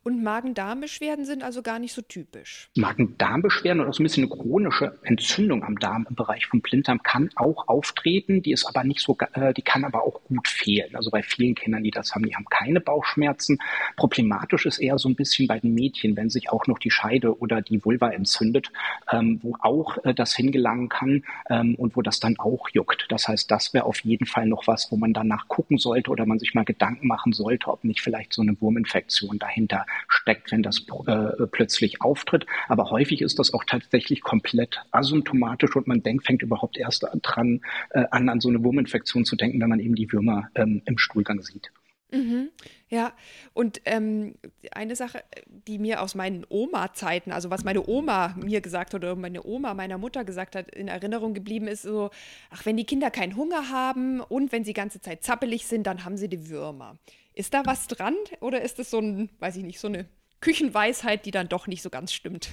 Und 0.08 0.24
Magen-Darm-Beschwerden 0.24 1.26
sind 1.26 1.44
also 1.44 1.62
gar 1.62 1.80
nicht 1.80 1.92
so 1.92 2.02
typisch. 2.02 2.70
Magen-Darm-Beschwerden 2.78 3.82
oder 3.82 3.92
so 3.92 4.02
ein 4.02 4.06
bisschen 4.06 4.24
eine 4.24 4.42
chronische 4.42 4.98
Entzündung 5.04 5.66
am 5.66 5.78
Darm 5.80 6.08
im 6.10 6.16
Bereich 6.16 6.48
von 6.48 6.62
Blinddarm 6.62 7.04
kann 7.04 7.30
auch 7.36 7.68
auftreten. 7.68 8.42
Die 8.42 8.54
ist 8.54 8.66
aber 8.66 8.86
nicht 8.86 9.02
so, 9.02 9.18
äh, 9.34 9.54
die 9.54 9.64
kann 9.64 9.84
aber 9.84 10.04
auch 10.04 10.24
gut 10.24 10.48
fehlen. 10.48 10.96
Also 10.96 11.12
bei 11.12 11.24
vielen 11.24 11.56
Kindern, 11.56 11.84
die 11.84 11.92
das 11.92 12.16
haben, 12.16 12.24
die 12.24 12.34
haben 12.34 12.46
keine 12.50 12.80
Bauchschmerzen. 12.80 13.58
Problematisch 13.98 14.66
ist 14.66 14.80
eher 14.80 14.98
so 14.98 15.10
ein 15.10 15.16
bisschen 15.16 15.46
bei 15.46 15.60
den 15.60 15.74
Mädchen, 15.74 16.16
wenn 16.16 16.30
sich 16.30 16.54
auch 16.54 16.68
noch 16.68 16.80
die 16.80 16.90
Scheide 16.90 17.38
oder 17.38 17.62
die 17.62 17.84
Vulva 17.84 18.08
entzündet, 18.08 18.72
ähm, 19.12 19.42
wo 19.44 19.58
auch 19.60 19.98
äh, 20.06 20.14
das 20.14 20.34
hingelangen 20.34 20.88
kann 20.88 21.26
ähm, 21.50 21.76
und 21.76 21.98
wo 21.98 22.02
das 22.02 22.22
dann 22.22 22.40
auch 22.40 22.70
juckt. 22.70 23.08
Das 23.10 23.28
heißt, 23.28 23.52
das 23.52 23.74
wäre 23.74 23.84
auf 23.84 24.00
jeden 24.06 24.26
Fall 24.26 24.46
noch 24.46 24.68
was, 24.68 24.90
wo 24.90 24.96
man 24.96 25.12
danach 25.12 25.50
gucken 25.50 25.78
sollte 25.78 26.12
oder 26.12 26.26
man 26.26 26.40
sich 26.40 26.54
mal 26.54 26.64
Gedanken 26.64 27.08
machen 27.08 27.34
sollte, 27.34 27.68
ob 27.68 27.84
nicht 27.84 28.00
vielleicht 28.00 28.32
so 28.32 28.42
eine 28.42 28.56
Wurminfektion 28.62 29.38
dahinter 29.38 29.86
steckt, 30.08 30.52
wenn 30.52 30.64
das 30.64 30.86
äh, 31.08 31.48
plötzlich 31.52 32.02
auftritt. 32.02 32.46
Aber 32.68 32.90
häufig 32.90 33.22
ist 33.22 33.40
das 33.40 33.54
auch 33.54 33.64
tatsächlich 33.66 34.22
komplett 34.22 34.82
asymptomatisch 34.92 35.76
und 35.76 35.88
man 35.88 36.04
denkt, 36.04 36.26
fängt 36.26 36.42
überhaupt 36.42 36.78
erst 36.78 37.06
dran 37.22 37.62
äh, 37.92 38.06
an, 38.12 38.30
an 38.30 38.40
so 38.40 38.50
eine 38.50 38.64
Wurminfektion 38.64 39.26
zu 39.26 39.36
denken, 39.36 39.62
wenn 39.62 39.70
man 39.70 39.80
eben 39.80 39.96
die 39.96 40.12
Würmer 40.12 40.50
ähm, 40.56 40.82
im 40.86 40.98
Stuhlgang 40.98 41.42
sieht. 41.42 41.72
Mhm. 42.12 42.50
Ja, 42.90 43.12
und 43.54 43.82
ähm, 43.84 44.36
eine 44.72 44.96
Sache, 44.96 45.24
die 45.68 45.78
mir 45.78 46.02
aus 46.02 46.16
meinen 46.16 46.46
Oma-Zeiten, 46.48 47.34
also 47.34 47.50
was 47.50 47.66
meine 47.66 47.86
Oma 47.86 48.34
mir 48.38 48.62
gesagt 48.62 48.94
hat 48.94 49.04
oder 49.04 49.16
meine 49.18 49.46
Oma 49.46 49.74
meiner 49.74 49.98
Mutter 49.98 50.24
gesagt 50.24 50.56
hat, 50.56 50.74
in 50.74 50.88
Erinnerung 50.88 51.34
geblieben 51.34 51.68
ist, 51.68 51.82
so, 51.82 52.10
ach, 52.50 52.66
wenn 52.66 52.78
die 52.78 52.86
Kinder 52.86 53.12
keinen 53.12 53.36
Hunger 53.36 53.70
haben 53.70 54.22
und 54.22 54.54
wenn 54.54 54.64
sie 54.64 54.72
ganze 54.72 55.02
Zeit 55.02 55.24
zappelig 55.24 55.68
sind, 55.68 55.86
dann 55.86 56.06
haben 56.06 56.16
sie 56.16 56.30
die 56.30 56.50
Würmer. 56.50 56.98
Ist 57.38 57.54
da 57.54 57.64
was 57.68 57.86
dran 57.86 58.16
oder 58.42 58.64
ist 58.64 58.80
das 58.80 58.90
so 58.90 58.98
ein, 58.98 59.30
weiß 59.38 59.58
ich 59.58 59.64
nicht, 59.64 59.80
so 59.80 59.88
eine 59.88 60.10
Küchenweisheit, 60.42 61.24
die 61.28 61.30
dann 61.30 61.48
doch 61.48 61.68
nicht 61.68 61.84
so 61.84 61.92
ganz 61.92 62.12
stimmt? 62.12 62.50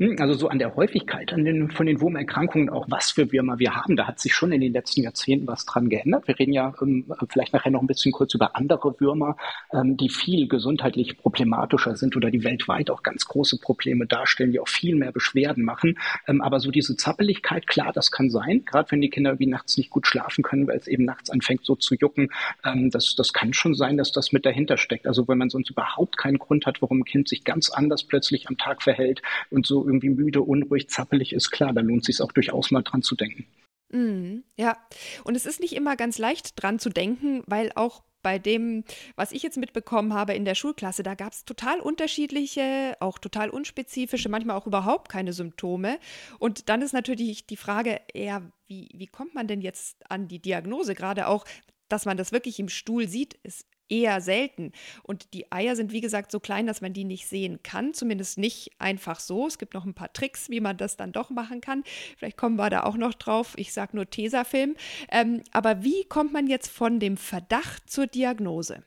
Hm, 0.00 0.14
also 0.20 0.34
so 0.34 0.48
an 0.48 0.60
der 0.60 0.76
Häufigkeit 0.76 1.32
an 1.32 1.44
den, 1.44 1.72
von 1.72 1.84
den 1.84 2.00
Wurmerkrankungen, 2.00 2.70
auch 2.70 2.86
was 2.88 3.10
für 3.10 3.32
Würmer 3.32 3.58
wir 3.58 3.74
haben, 3.74 3.96
da 3.96 4.06
hat 4.06 4.20
sich 4.20 4.32
schon 4.32 4.52
in 4.52 4.60
den 4.60 4.72
letzten 4.72 5.02
Jahrzehnten 5.02 5.48
was 5.48 5.66
dran 5.66 5.88
geändert. 5.88 6.28
Wir 6.28 6.38
reden 6.38 6.52
ja 6.52 6.72
ähm, 6.80 7.12
vielleicht 7.28 7.52
nachher 7.52 7.72
noch 7.72 7.80
ein 7.80 7.88
bisschen 7.88 8.12
kurz 8.12 8.32
über 8.32 8.54
andere 8.54 8.94
Würmer, 9.00 9.36
ähm, 9.72 9.96
die 9.96 10.08
viel 10.08 10.46
gesundheitlich 10.46 11.18
problematischer 11.18 11.96
sind 11.96 12.16
oder 12.16 12.30
die 12.30 12.44
weltweit 12.44 12.90
auch 12.90 13.02
ganz 13.02 13.24
große 13.24 13.58
Probleme 13.58 14.06
darstellen, 14.06 14.52
die 14.52 14.60
auch 14.60 14.68
viel 14.68 14.94
mehr 14.94 15.10
Beschwerden 15.10 15.64
machen. 15.64 15.98
Ähm, 16.28 16.42
aber 16.42 16.60
so 16.60 16.70
diese 16.70 16.96
Zappeligkeit, 16.96 17.66
klar, 17.66 17.92
das 17.92 18.12
kann 18.12 18.30
sein, 18.30 18.64
gerade 18.66 18.92
wenn 18.92 19.00
die 19.00 19.10
Kinder 19.10 19.30
irgendwie 19.30 19.46
nachts 19.46 19.76
nicht 19.78 19.90
gut 19.90 20.06
schlafen 20.06 20.44
können, 20.44 20.68
weil 20.68 20.76
es 20.76 20.86
eben 20.86 21.04
nachts 21.06 21.28
anfängt 21.28 21.64
so 21.64 21.74
zu 21.74 21.96
jucken. 21.96 22.30
Ähm, 22.64 22.90
das, 22.90 23.16
das 23.16 23.32
kann 23.32 23.52
schon 23.52 23.74
sein, 23.74 23.96
dass 23.96 24.12
das 24.12 24.30
mit 24.30 24.46
dahinter 24.46 24.76
steckt. 24.76 25.08
Also 25.08 25.26
wenn 25.26 25.38
man 25.38 25.50
sonst 25.50 25.70
überhaupt 25.70 26.16
keinen 26.16 26.38
Grund 26.38 26.66
hat, 26.66 26.80
warum 26.82 27.00
ein 27.00 27.04
Kind 27.04 27.28
sich 27.28 27.42
ganz 27.42 27.68
anders 27.68 28.04
plötzlich 28.04 28.48
am 28.48 28.56
Tag 28.56 28.84
verhält 28.84 29.22
und 29.50 29.66
so 29.66 29.87
irgendwie 29.88 30.10
müde, 30.10 30.42
unruhig, 30.42 30.88
zappelig 30.88 31.32
ist, 31.32 31.50
klar, 31.50 31.72
da 31.72 31.80
lohnt 31.80 32.02
es 32.02 32.16
sich 32.16 32.24
auch 32.24 32.32
durchaus 32.32 32.70
mal 32.70 32.82
dran 32.82 33.02
zu 33.02 33.16
denken. 33.16 33.46
Mm, 33.90 34.42
ja, 34.56 34.76
und 35.24 35.34
es 35.34 35.46
ist 35.46 35.60
nicht 35.60 35.74
immer 35.74 35.96
ganz 35.96 36.18
leicht 36.18 36.62
dran 36.62 36.78
zu 36.78 36.90
denken, 36.90 37.42
weil 37.46 37.72
auch 37.74 38.02
bei 38.22 38.38
dem, 38.38 38.84
was 39.16 39.32
ich 39.32 39.42
jetzt 39.42 39.56
mitbekommen 39.56 40.12
habe 40.12 40.34
in 40.34 40.44
der 40.44 40.54
Schulklasse, 40.54 41.02
da 41.02 41.14
gab 41.14 41.32
es 41.32 41.44
total 41.44 41.80
unterschiedliche, 41.80 42.96
auch 43.00 43.18
total 43.18 43.48
unspezifische, 43.48 44.28
manchmal 44.28 44.56
auch 44.56 44.66
überhaupt 44.66 45.08
keine 45.08 45.32
Symptome. 45.32 45.98
Und 46.38 46.68
dann 46.68 46.82
ist 46.82 46.92
natürlich 46.92 47.46
die 47.46 47.56
Frage, 47.56 48.00
ja, 48.14 48.42
wie, 48.66 48.88
wie 48.94 49.06
kommt 49.06 49.34
man 49.34 49.46
denn 49.46 49.60
jetzt 49.60 49.96
an 50.10 50.28
die 50.28 50.40
Diagnose? 50.40 50.94
Gerade 50.94 51.28
auch, 51.28 51.44
dass 51.88 52.04
man 52.04 52.16
das 52.16 52.32
wirklich 52.32 52.58
im 52.58 52.68
Stuhl 52.68 53.08
sieht, 53.08 53.34
ist 53.44 53.66
eher 53.88 54.20
selten. 54.20 54.72
Und 55.02 55.32
die 55.34 55.50
Eier 55.52 55.76
sind, 55.76 55.92
wie 55.92 56.00
gesagt, 56.00 56.30
so 56.30 56.40
klein, 56.40 56.66
dass 56.66 56.80
man 56.80 56.92
die 56.92 57.04
nicht 57.04 57.26
sehen 57.26 57.60
kann. 57.62 57.94
Zumindest 57.94 58.38
nicht 58.38 58.72
einfach 58.78 59.20
so. 59.20 59.46
Es 59.46 59.58
gibt 59.58 59.74
noch 59.74 59.84
ein 59.84 59.94
paar 59.94 60.12
Tricks, 60.12 60.50
wie 60.50 60.60
man 60.60 60.76
das 60.76 60.96
dann 60.96 61.12
doch 61.12 61.30
machen 61.30 61.60
kann. 61.60 61.84
Vielleicht 62.16 62.36
kommen 62.36 62.56
wir 62.56 62.70
da 62.70 62.84
auch 62.84 62.96
noch 62.96 63.14
drauf. 63.14 63.54
Ich 63.56 63.72
sage 63.72 63.96
nur 63.96 64.08
Tesafilm. 64.08 64.76
Ähm, 65.10 65.42
aber 65.52 65.82
wie 65.84 66.04
kommt 66.04 66.32
man 66.32 66.46
jetzt 66.46 66.68
von 66.68 67.00
dem 67.00 67.16
Verdacht 67.16 67.90
zur 67.90 68.06
Diagnose? 68.06 68.82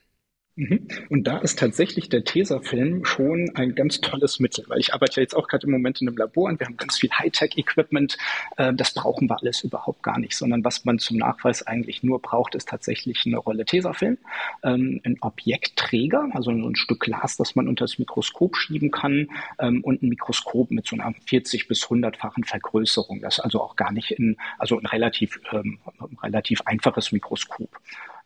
Mhm. 0.61 0.87
Und 1.09 1.23
da 1.25 1.39
ist 1.39 1.57
tatsächlich 1.57 2.07
der 2.09 2.23
Tesafilm 2.23 3.03
schon 3.03 3.49
ein 3.55 3.73
ganz 3.73 3.99
tolles 3.99 4.39
Mittel, 4.39 4.63
weil 4.67 4.77
ich 4.79 4.93
arbeite 4.93 5.15
ja 5.15 5.23
jetzt 5.23 5.35
auch 5.35 5.47
gerade 5.47 5.65
im 5.65 5.71
Moment 5.71 6.01
in 6.01 6.07
einem 6.07 6.17
Labor 6.17 6.49
und 6.49 6.59
wir 6.59 6.67
haben 6.67 6.77
ganz 6.77 6.99
viel 6.99 7.09
Hightech-Equipment. 7.09 8.19
Äh, 8.57 8.71
das 8.75 8.93
brauchen 8.93 9.27
wir 9.27 9.39
alles 9.41 9.63
überhaupt 9.63 10.03
gar 10.03 10.19
nicht, 10.19 10.37
sondern 10.37 10.63
was 10.63 10.85
man 10.85 10.99
zum 10.99 11.17
Nachweis 11.17 11.65
eigentlich 11.65 12.03
nur 12.03 12.21
braucht, 12.21 12.53
ist 12.53 12.69
tatsächlich 12.69 13.25
eine 13.25 13.39
Rolle 13.39 13.65
Tesafilm, 13.65 14.19
ähm, 14.61 15.01
ein 15.03 15.17
Objektträger, 15.21 16.29
also 16.33 16.51
so 16.51 16.69
ein 16.69 16.75
Stück 16.75 16.99
Glas, 16.99 17.37
das 17.37 17.55
man 17.55 17.67
unter 17.67 17.85
das 17.85 17.97
Mikroskop 17.97 18.55
schieben 18.55 18.91
kann 18.91 19.29
ähm, 19.57 19.83
und 19.83 20.03
ein 20.03 20.09
Mikroskop 20.09 20.69
mit 20.69 20.85
so 20.85 20.95
einer 20.95 21.11
40 21.25 21.67
bis 21.67 21.85
100-fachen 21.85 22.45
Vergrößerung. 22.45 23.21
Das 23.21 23.39
ist 23.39 23.43
also 23.43 23.63
auch 23.63 23.75
gar 23.75 23.91
nicht 23.91 24.11
in, 24.11 24.37
also 24.59 24.77
ein 24.77 24.85
relativ, 24.85 25.41
ähm, 25.53 25.79
relativ 26.21 26.61
einfaches 26.65 27.11
Mikroskop. 27.11 27.69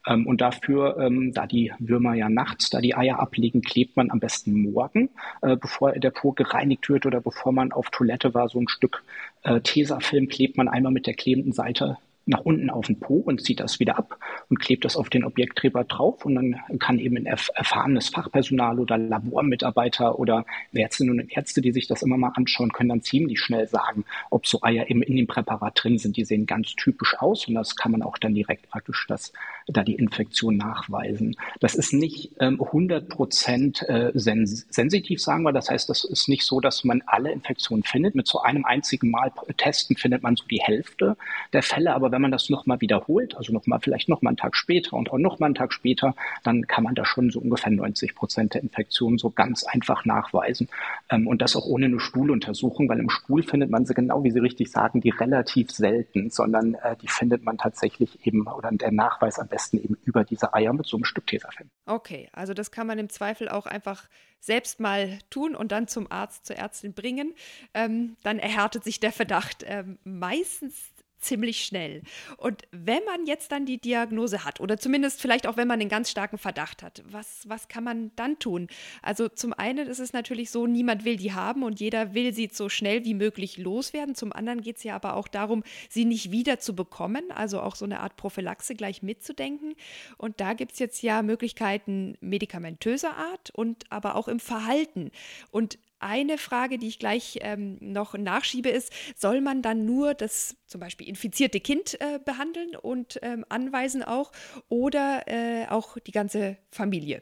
Ähm, 0.07 0.27
und 0.27 0.41
dafür, 0.41 0.97
ähm, 0.99 1.33
da 1.33 1.47
die 1.47 1.71
Würmer 1.79 2.13
ja 2.13 2.29
nachts, 2.29 2.69
da 2.69 2.81
die 2.81 2.95
Eier 2.95 3.19
ablegen, 3.19 3.61
klebt 3.61 3.95
man 3.97 4.11
am 4.11 4.19
besten 4.19 4.71
morgen, 4.71 5.09
äh, 5.41 5.55
bevor 5.55 5.93
der 5.93 6.11
Po 6.11 6.31
gereinigt 6.31 6.89
wird 6.89 7.05
oder 7.05 7.21
bevor 7.21 7.51
man 7.51 7.71
auf 7.71 7.89
Toilette 7.89 8.33
war, 8.33 8.49
so 8.49 8.59
ein 8.59 8.67
Stück 8.67 9.03
äh, 9.43 9.61
Tesafilm 9.61 10.27
klebt 10.27 10.57
man 10.57 10.67
einmal 10.67 10.91
mit 10.91 11.07
der 11.07 11.13
klebenden 11.13 11.53
Seite 11.53 11.97
nach 12.25 12.41
unten 12.41 12.69
auf 12.69 12.87
den 12.87 12.99
Po 12.99 13.17
und 13.17 13.41
zieht 13.41 13.59
das 13.59 13.79
wieder 13.79 13.97
ab 13.97 14.17
und 14.49 14.59
klebt 14.59 14.85
das 14.85 14.95
auf 14.95 15.09
den 15.09 15.23
Objektträger 15.23 15.83
drauf 15.83 16.25
und 16.25 16.35
dann 16.35 16.59
kann 16.79 16.99
eben 16.99 17.17
ein 17.17 17.25
erfahrenes 17.25 18.09
Fachpersonal 18.09 18.79
oder 18.79 18.97
Labormitarbeiter 18.97 20.17
oder 20.17 20.45
Ärztinnen 20.73 21.19
und 21.19 21.35
Ärzte, 21.35 21.61
die 21.61 21.71
sich 21.71 21.87
das 21.87 22.01
immer 22.01 22.17
mal 22.17 22.31
anschauen, 22.35 22.71
können 22.71 22.89
dann 22.89 23.01
ziemlich 23.01 23.39
schnell 23.39 23.67
sagen, 23.67 24.05
ob 24.31 24.47
so 24.47 24.61
Eier 24.61 24.89
eben 24.89 25.03
in 25.03 25.15
dem 25.15 25.27
Präparat 25.27 25.83
drin 25.83 25.97
sind. 25.97 26.17
Die 26.17 26.25
sehen 26.25 26.45
ganz 26.45 26.75
typisch 26.75 27.15
aus 27.19 27.47
und 27.47 27.53
das 27.53 27.75
kann 27.75 27.91
man 27.91 28.01
auch 28.01 28.17
dann 28.17 28.33
direkt 28.33 28.69
praktisch 28.69 29.05
das, 29.07 29.31
da 29.67 29.83
die 29.83 29.95
Infektion 29.95 30.57
nachweisen. 30.57 31.35
Das 31.59 31.75
ist 31.75 31.93
nicht 31.93 32.31
ähm, 32.39 32.61
100 32.61 33.07
Prozent 33.09 33.87
äh, 33.87 34.11
sens 34.13 34.65
sensitiv, 34.69 35.21
sagen 35.21 35.43
wir. 35.43 35.53
Das 35.53 35.69
heißt, 35.69 35.89
das 35.89 36.03
ist 36.03 36.27
nicht 36.27 36.43
so, 36.43 36.59
dass 36.59 36.83
man 36.83 37.03
alle 37.05 37.31
Infektionen 37.31 37.83
findet. 37.83 38.15
Mit 38.15 38.27
so 38.27 38.41
einem 38.41 38.65
einzigen 38.65 39.11
Mal 39.11 39.31
testen 39.57 39.95
findet 39.95 40.23
man 40.23 40.35
so 40.35 40.45
die 40.45 40.61
Hälfte 40.61 41.17
der 41.53 41.63
Fälle, 41.63 41.93
aber 41.93 42.11
wenn 42.15 42.21
man 42.21 42.31
das 42.31 42.49
nochmal 42.49 42.79
wiederholt, 42.79 43.35
also 43.35 43.51
nochmal 43.51 43.81
vielleicht 43.81 44.07
nochmal 44.07 44.31
einen 44.31 44.37
Tag 44.37 44.55
später 44.55 44.93
und 44.93 45.11
auch 45.11 45.17
nochmal 45.17 45.47
einen 45.47 45.55
Tag 45.55 45.73
später, 45.73 46.15
dann 46.43 46.65
kann 46.65 46.85
man 46.85 46.95
da 46.95 47.03
schon 47.03 47.29
so 47.29 47.41
ungefähr 47.41 47.73
90 47.73 48.15
Prozent 48.15 48.53
der 48.53 48.63
Infektionen 48.63 49.17
so 49.17 49.31
ganz 49.31 49.65
einfach 49.65 50.05
nachweisen. 50.05 50.69
Ähm, 51.09 51.27
und 51.27 51.41
das 51.41 51.57
auch 51.57 51.65
ohne 51.65 51.87
eine 51.87 51.99
Stuhluntersuchung, 51.99 52.87
weil 52.87 52.99
im 52.99 53.09
Stuhl 53.09 53.43
findet 53.43 53.69
man 53.69 53.85
sie 53.85 53.93
genau, 53.93 54.23
wie 54.23 54.31
Sie 54.31 54.39
richtig 54.39 54.71
sagen, 54.71 55.01
die 55.01 55.09
relativ 55.09 55.71
selten, 55.71 56.29
sondern 56.29 56.75
äh, 56.75 56.95
die 57.01 57.09
findet 57.09 57.43
man 57.43 57.57
tatsächlich 57.57 58.25
eben 58.25 58.47
oder 58.47 58.71
der 58.71 58.93
Nachweis 58.93 59.37
am 59.37 59.49
besten 59.49 59.77
eben 59.77 59.97
über 60.05 60.23
diese 60.23 60.53
Eier 60.53 60.71
mit 60.71 60.85
so 60.85 60.95
einem 60.95 61.03
Stück 61.03 61.27
Tesafilm. 61.27 61.69
Okay, 61.85 62.29
also 62.31 62.53
das 62.53 62.71
kann 62.71 62.87
man 62.87 62.97
im 62.97 63.09
Zweifel 63.09 63.49
auch 63.49 63.65
einfach 63.65 64.07
selbst 64.39 64.79
mal 64.79 65.19
tun 65.29 65.55
und 65.55 65.71
dann 65.71 65.87
zum 65.87 66.09
Arzt, 66.09 66.45
zur 66.45 66.55
Ärztin 66.55 66.93
bringen. 66.93 67.33
Ähm, 67.73 68.15
dann 68.23 68.39
erhärtet 68.39 68.83
sich 68.83 68.99
der 68.99 69.11
Verdacht. 69.11 69.65
Ähm, 69.67 69.97
meistens 70.03 70.94
ziemlich 71.25 71.65
schnell. 71.65 72.01
Und 72.37 72.63
wenn 72.71 73.03
man 73.05 73.25
jetzt 73.25 73.51
dann 73.51 73.65
die 73.65 73.79
Diagnose 73.79 74.45
hat, 74.45 74.59
oder 74.59 74.77
zumindest 74.77 75.21
vielleicht 75.21 75.47
auch 75.47 75.57
wenn 75.57 75.67
man 75.67 75.79
einen 75.79 75.89
ganz 75.89 76.09
starken 76.09 76.37
Verdacht 76.37 76.83
hat, 76.83 77.03
was, 77.05 77.47
was 77.47 77.67
kann 77.67 77.83
man 77.83 78.11
dann 78.15 78.39
tun? 78.39 78.67
Also 79.01 79.27
zum 79.27 79.53
einen 79.53 79.87
ist 79.87 79.99
es 79.99 80.13
natürlich 80.13 80.51
so, 80.51 80.67
niemand 80.67 81.05
will 81.05 81.17
die 81.17 81.33
haben 81.33 81.63
und 81.63 81.79
jeder 81.79 82.13
will 82.13 82.33
sie 82.33 82.49
so 82.51 82.69
schnell 82.69 83.05
wie 83.05 83.13
möglich 83.13 83.57
loswerden. 83.57 84.15
Zum 84.15 84.31
anderen 84.31 84.61
geht 84.61 84.77
es 84.77 84.83
ja 84.83 84.95
aber 84.95 85.15
auch 85.15 85.27
darum, 85.27 85.63
sie 85.89 86.05
nicht 86.05 86.31
wieder 86.31 86.59
zu 86.59 86.75
bekommen, 86.75 87.31
also 87.31 87.61
auch 87.61 87.75
so 87.75 87.85
eine 87.85 87.99
Art 87.99 88.15
Prophylaxe 88.15 88.75
gleich 88.75 89.01
mitzudenken. 89.01 89.75
Und 90.17 90.39
da 90.39 90.53
gibt 90.53 90.73
es 90.73 90.79
jetzt 90.79 91.01
ja 91.01 91.21
Möglichkeiten 91.21 92.17
medikamentöser 92.21 93.15
Art 93.15 93.49
und 93.51 93.85
aber 93.89 94.15
auch 94.15 94.27
im 94.27 94.39
Verhalten. 94.39 95.11
Und 95.51 95.77
eine 95.99 96.37
Frage, 96.37 96.77
die 96.77 96.87
ich 96.87 96.99
gleich 96.99 97.39
ähm, 97.41 97.77
noch 97.79 98.17
nachschiebe, 98.17 98.69
ist, 98.69 98.91
soll 99.15 99.41
man 99.41 99.61
dann 99.61 99.85
nur 99.85 100.13
das 100.13 100.57
zum 100.65 100.81
Beispiel 100.81 101.07
infizierte 101.07 101.59
Kind 101.59 101.99
äh, 102.01 102.19
behandeln 102.23 102.75
und 102.75 103.19
ähm, 103.21 103.45
anweisen 103.49 104.03
auch 104.03 104.31
oder 104.69 105.23
äh, 105.27 105.67
auch 105.67 105.97
die 105.99 106.11
ganze 106.11 106.57
Familie? 106.71 107.21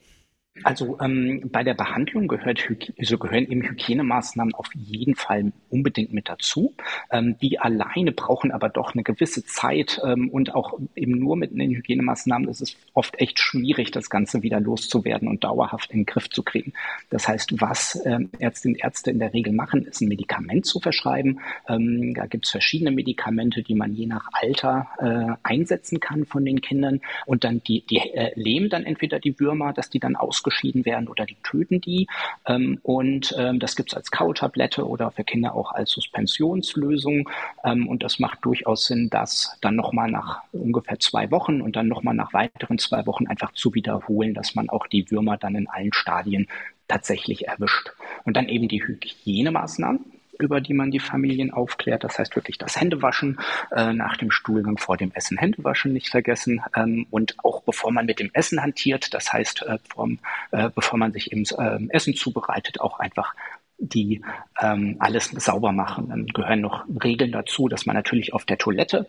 Also 0.61 0.99
ähm, 1.01 1.49
bei 1.51 1.63
der 1.63 1.73
Behandlung 1.73 2.27
gehört 2.27 2.63
so 3.01 3.17
gehören 3.17 3.49
eben 3.49 3.63
Hygienemaßnahmen 3.63 4.53
auf 4.53 4.69
jeden 4.75 5.15
Fall 5.15 5.51
unbedingt 5.69 6.13
mit 6.13 6.29
dazu. 6.29 6.75
Ähm, 7.11 7.37
die 7.41 7.59
alleine 7.59 8.11
brauchen 8.11 8.51
aber 8.51 8.69
doch 8.69 8.93
eine 8.93 9.01
gewisse 9.01 9.43
Zeit 9.45 9.99
ähm, 10.05 10.29
und 10.29 10.53
auch 10.53 10.79
eben 10.95 11.17
nur 11.17 11.37
mit 11.37 11.57
den 11.57 11.71
Hygienemaßnahmen 11.71 12.47
ist 12.49 12.61
es 12.61 12.77
oft 12.93 13.19
echt 13.19 13.39
schwierig, 13.39 13.89
das 13.89 14.11
Ganze 14.11 14.43
wieder 14.43 14.59
loszuwerden 14.59 15.27
und 15.27 15.43
dauerhaft 15.43 15.89
in 15.89 16.01
den 16.01 16.05
Griff 16.05 16.29
zu 16.29 16.43
kriegen. 16.43 16.73
Das 17.09 17.27
heißt, 17.27 17.59
was 17.59 17.99
ähm, 18.05 18.29
Ärztinnen 18.37 18.75
und 18.75 18.83
Ärzte 18.83 19.09
in 19.09 19.17
der 19.17 19.33
Regel 19.33 19.53
machen, 19.53 19.85
ist 19.85 20.01
ein 20.01 20.07
Medikament 20.07 20.67
zu 20.67 20.79
verschreiben. 20.79 21.39
Ähm, 21.67 22.13
da 22.13 22.27
gibt 22.27 22.45
es 22.45 22.51
verschiedene 22.51 22.91
Medikamente, 22.91 23.63
die 23.63 23.75
man 23.75 23.93
je 23.93 24.05
nach 24.05 24.27
Alter 24.33 24.87
äh, 24.99 25.35
einsetzen 25.41 25.99
kann 25.99 26.25
von 26.25 26.45
den 26.45 26.61
Kindern 26.61 27.01
und 27.25 27.43
dann 27.43 27.63
die, 27.63 27.83
die 27.87 27.97
äh, 27.97 28.31
lähmen 28.35 28.69
dann 28.69 28.83
entweder 28.83 29.19
die 29.19 29.39
Würmer, 29.39 29.73
dass 29.73 29.89
die 29.89 29.99
dann 29.99 30.15
aus 30.15 30.42
ausgeschieden 30.43 30.85
werden 30.85 31.07
oder 31.07 31.25
die 31.25 31.37
töten 31.43 31.81
die. 31.81 32.07
Ähm, 32.45 32.79
und 32.83 33.33
ähm, 33.37 33.59
das 33.59 33.75
gibt 33.75 33.91
es 33.91 33.97
als 33.97 34.11
Kautablette 34.11 34.87
oder 34.87 35.11
für 35.11 35.23
Kinder 35.23 35.55
auch 35.55 35.71
als 35.71 35.91
Suspensionslösung. 35.91 37.29
Ähm, 37.63 37.87
und 37.87 38.03
das 38.03 38.19
macht 38.19 38.39
durchaus 38.43 38.85
Sinn, 38.85 39.09
das 39.09 39.57
dann 39.61 39.75
nochmal 39.75 40.11
nach 40.11 40.41
ungefähr 40.51 40.99
zwei 40.99 41.31
Wochen 41.31 41.61
und 41.61 41.75
dann 41.75 41.87
nochmal 41.87 42.15
nach 42.15 42.33
weiteren 42.33 42.77
zwei 42.77 43.05
Wochen 43.05 43.27
einfach 43.27 43.53
zu 43.53 43.73
wiederholen, 43.73 44.33
dass 44.33 44.55
man 44.55 44.69
auch 44.69 44.87
die 44.87 45.09
Würmer 45.09 45.37
dann 45.37 45.55
in 45.55 45.67
allen 45.67 45.93
Stadien 45.93 46.47
tatsächlich 46.87 47.47
erwischt. 47.47 47.91
Und 48.25 48.35
dann 48.35 48.49
eben 48.49 48.67
die 48.67 48.83
Hygienemaßnahmen 48.83 50.12
über 50.39 50.61
die 50.61 50.73
man 50.73 50.91
die 50.91 50.99
Familien 50.99 51.51
aufklärt. 51.51 52.03
Das 52.03 52.19
heißt 52.19 52.35
wirklich 52.35 52.57
das 52.57 52.79
Händewaschen 52.79 53.39
äh, 53.71 53.93
nach 53.93 54.17
dem 54.17 54.31
Stuhlgang, 54.31 54.77
vor 54.77 54.97
dem 54.97 55.11
Essen 55.13 55.37
Händewaschen 55.37 55.93
nicht 55.93 56.09
vergessen 56.09 56.61
ähm, 56.75 57.07
und 57.09 57.35
auch 57.43 57.61
bevor 57.61 57.91
man 57.91 58.05
mit 58.05 58.19
dem 58.19 58.29
Essen 58.33 58.61
hantiert, 58.61 59.13
das 59.13 59.31
heißt 59.31 59.63
äh, 59.63 59.77
vom, 59.93 60.19
äh, 60.51 60.69
bevor 60.73 60.97
man 60.97 61.11
sich 61.11 61.31
eben 61.31 61.43
äh, 61.57 61.93
Essen 61.95 62.15
zubereitet, 62.15 62.81
auch 62.81 62.99
einfach 62.99 63.35
die 63.77 64.21
ähm, 64.61 64.97
alles 64.99 65.25
sauber 65.31 65.71
machen. 65.71 66.09
Dann 66.09 66.27
gehören 66.27 66.61
noch 66.61 66.85
Regeln 67.03 67.31
dazu, 67.31 67.67
dass 67.67 67.85
man 67.85 67.95
natürlich 67.95 68.33
auf 68.33 68.45
der 68.45 68.57
Toilette 68.57 69.07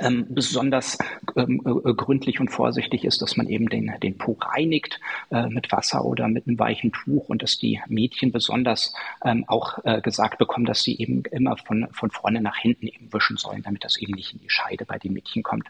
ähm, 0.00 0.26
besonders 0.28 0.98
ähm, 1.36 1.62
äh, 1.64 1.94
gründlich 1.94 2.40
und 2.40 2.48
vorsichtig 2.48 3.04
ist, 3.04 3.22
dass 3.22 3.36
man 3.36 3.48
eben 3.48 3.68
den, 3.68 3.92
den 4.02 4.18
Po 4.18 4.36
reinigt 4.40 5.00
äh, 5.30 5.46
mit 5.48 5.72
Wasser 5.72 6.04
oder 6.04 6.28
mit 6.28 6.46
einem 6.46 6.58
weichen 6.58 6.92
Tuch 6.92 7.28
und 7.28 7.42
dass 7.42 7.58
die 7.58 7.80
Mädchen 7.88 8.32
besonders 8.32 8.94
ähm, 9.24 9.44
auch 9.48 9.78
äh, 9.84 10.00
gesagt 10.00 10.38
bekommen, 10.38 10.66
dass 10.66 10.82
sie 10.82 10.96
eben 10.98 11.22
immer 11.30 11.56
von, 11.56 11.88
von 11.92 12.10
vorne 12.10 12.40
nach 12.40 12.56
hinten 12.56 12.86
eben 12.86 13.12
wischen 13.12 13.36
sollen, 13.36 13.62
damit 13.62 13.84
das 13.84 13.96
eben 13.98 14.12
nicht 14.12 14.32
in 14.32 14.40
die 14.40 14.50
Scheide 14.50 14.84
bei 14.84 14.98
den 14.98 15.12
Mädchen 15.12 15.42
kommt. 15.42 15.68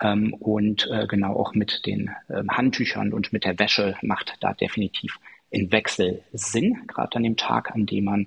Ähm, 0.00 0.34
und 0.34 0.88
äh, 0.90 1.06
genau 1.06 1.36
auch 1.36 1.54
mit 1.54 1.86
den 1.86 2.10
ähm, 2.30 2.50
Handtüchern 2.50 3.12
und 3.12 3.32
mit 3.32 3.44
der 3.44 3.58
Wäsche 3.58 3.96
macht 4.02 4.36
da 4.40 4.54
definitiv 4.54 5.18
in 5.50 5.72
Wechsel 5.72 6.22
Sinn, 6.32 6.86
gerade 6.86 7.16
an 7.16 7.24
dem 7.24 7.36
Tag, 7.36 7.72
an 7.72 7.84
dem 7.84 8.04
man 8.04 8.22
äh, 8.22 8.26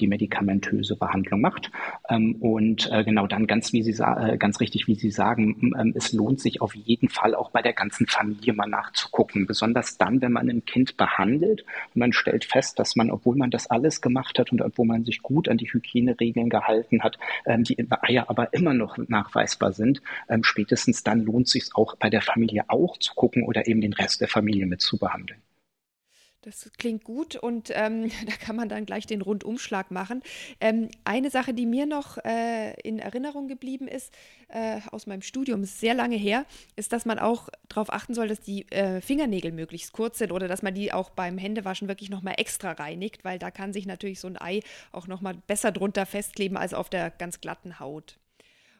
die 0.00 0.06
medikamentöse 0.06 0.96
Behandlung 0.96 1.40
macht. 1.40 1.70
Ähm, 2.08 2.36
und 2.36 2.90
äh, 2.90 3.04
genau 3.04 3.26
dann 3.26 3.46
ganz, 3.46 3.72
wie 3.72 3.82
Sie 3.82 4.02
äh, 4.02 4.36
ganz 4.38 4.60
richtig, 4.60 4.86
wie 4.86 4.94
Sie 4.94 5.10
sagen, 5.10 5.74
ähm, 5.78 5.92
es 5.94 6.12
lohnt 6.12 6.40
sich 6.40 6.60
auf 6.62 6.74
jeden 6.74 7.08
Fall 7.08 7.34
auch 7.34 7.50
bei 7.50 7.60
der 7.60 7.74
ganzen 7.74 8.06
Familie 8.06 8.52
mal 8.54 8.68
nachzugucken. 8.68 9.46
Besonders 9.46 9.98
dann, 9.98 10.22
wenn 10.22 10.32
man 10.32 10.48
ein 10.48 10.64
Kind 10.64 10.96
behandelt 10.96 11.64
und 11.94 11.96
man 12.00 12.12
stellt 12.12 12.44
fest, 12.44 12.78
dass 12.78 12.96
man, 12.96 13.10
obwohl 13.10 13.36
man 13.36 13.50
das 13.50 13.68
alles 13.68 14.00
gemacht 14.00 14.38
hat 14.38 14.52
und 14.52 14.62
obwohl 14.62 14.86
man 14.86 15.04
sich 15.04 15.22
gut 15.22 15.48
an 15.48 15.58
die 15.58 15.70
Hygieneregeln 15.70 16.48
gehalten 16.48 17.02
hat, 17.02 17.18
ähm, 17.46 17.64
die 17.64 17.76
Eier 18.02 18.30
aber 18.30 18.52
immer 18.54 18.74
noch 18.74 18.96
nachweisbar 18.96 19.72
sind, 19.72 20.02
spätestens 20.42 21.02
dann 21.02 21.20
lohnt 21.20 21.46
es 21.46 21.52
sich 21.52 21.70
auch 21.74 21.96
bei 21.96 22.10
der 22.10 22.22
Familie 22.22 22.64
auch 22.68 22.96
zu 22.98 23.14
gucken 23.14 23.44
oder 23.44 23.66
eben 23.66 23.80
den 23.80 23.92
Rest 23.92 24.20
der 24.20 24.28
Familie 24.28 24.66
mit 24.66 24.80
zu 24.80 24.98
behandeln. 24.98 25.40
Das 26.42 26.70
klingt 26.78 27.02
gut 27.02 27.34
und 27.34 27.70
ähm, 27.74 28.10
da 28.26 28.32
kann 28.32 28.54
man 28.54 28.68
dann 28.68 28.86
gleich 28.86 29.06
den 29.06 29.22
Rundumschlag 29.22 29.90
machen. 29.90 30.22
Ähm, 30.60 30.88
eine 31.04 31.30
Sache, 31.30 31.52
die 31.52 31.66
mir 31.66 31.84
noch 31.84 32.16
äh, 32.18 32.78
in 32.82 33.00
Erinnerung 33.00 33.48
geblieben 33.48 33.88
ist, 33.88 34.14
äh, 34.48 34.80
aus 34.92 35.06
meinem 35.06 35.22
Studium, 35.22 35.64
ist 35.64 35.80
sehr 35.80 35.94
lange 35.94 36.16
her, 36.16 36.46
ist, 36.76 36.92
dass 36.92 37.04
man 37.04 37.18
auch 37.18 37.48
darauf 37.68 37.92
achten 37.92 38.14
soll, 38.14 38.28
dass 38.28 38.40
die 38.40 38.70
äh, 38.70 39.00
Fingernägel 39.00 39.50
möglichst 39.50 39.92
kurz 39.92 40.18
sind 40.18 40.30
oder 40.30 40.46
dass 40.46 40.62
man 40.62 40.74
die 40.74 40.92
auch 40.92 41.10
beim 41.10 41.38
Händewaschen 41.38 41.88
wirklich 41.88 42.08
nochmal 42.08 42.34
extra 42.38 42.70
reinigt, 42.72 43.24
weil 43.24 43.38
da 43.40 43.50
kann 43.50 43.72
sich 43.72 43.86
natürlich 43.86 44.20
so 44.20 44.28
ein 44.28 44.40
Ei 44.40 44.60
auch 44.92 45.08
nochmal 45.08 45.34
besser 45.46 45.72
drunter 45.72 46.06
festkleben 46.06 46.56
als 46.56 46.72
auf 46.72 46.88
der 46.88 47.10
ganz 47.10 47.40
glatten 47.40 47.80
Haut. 47.80 48.18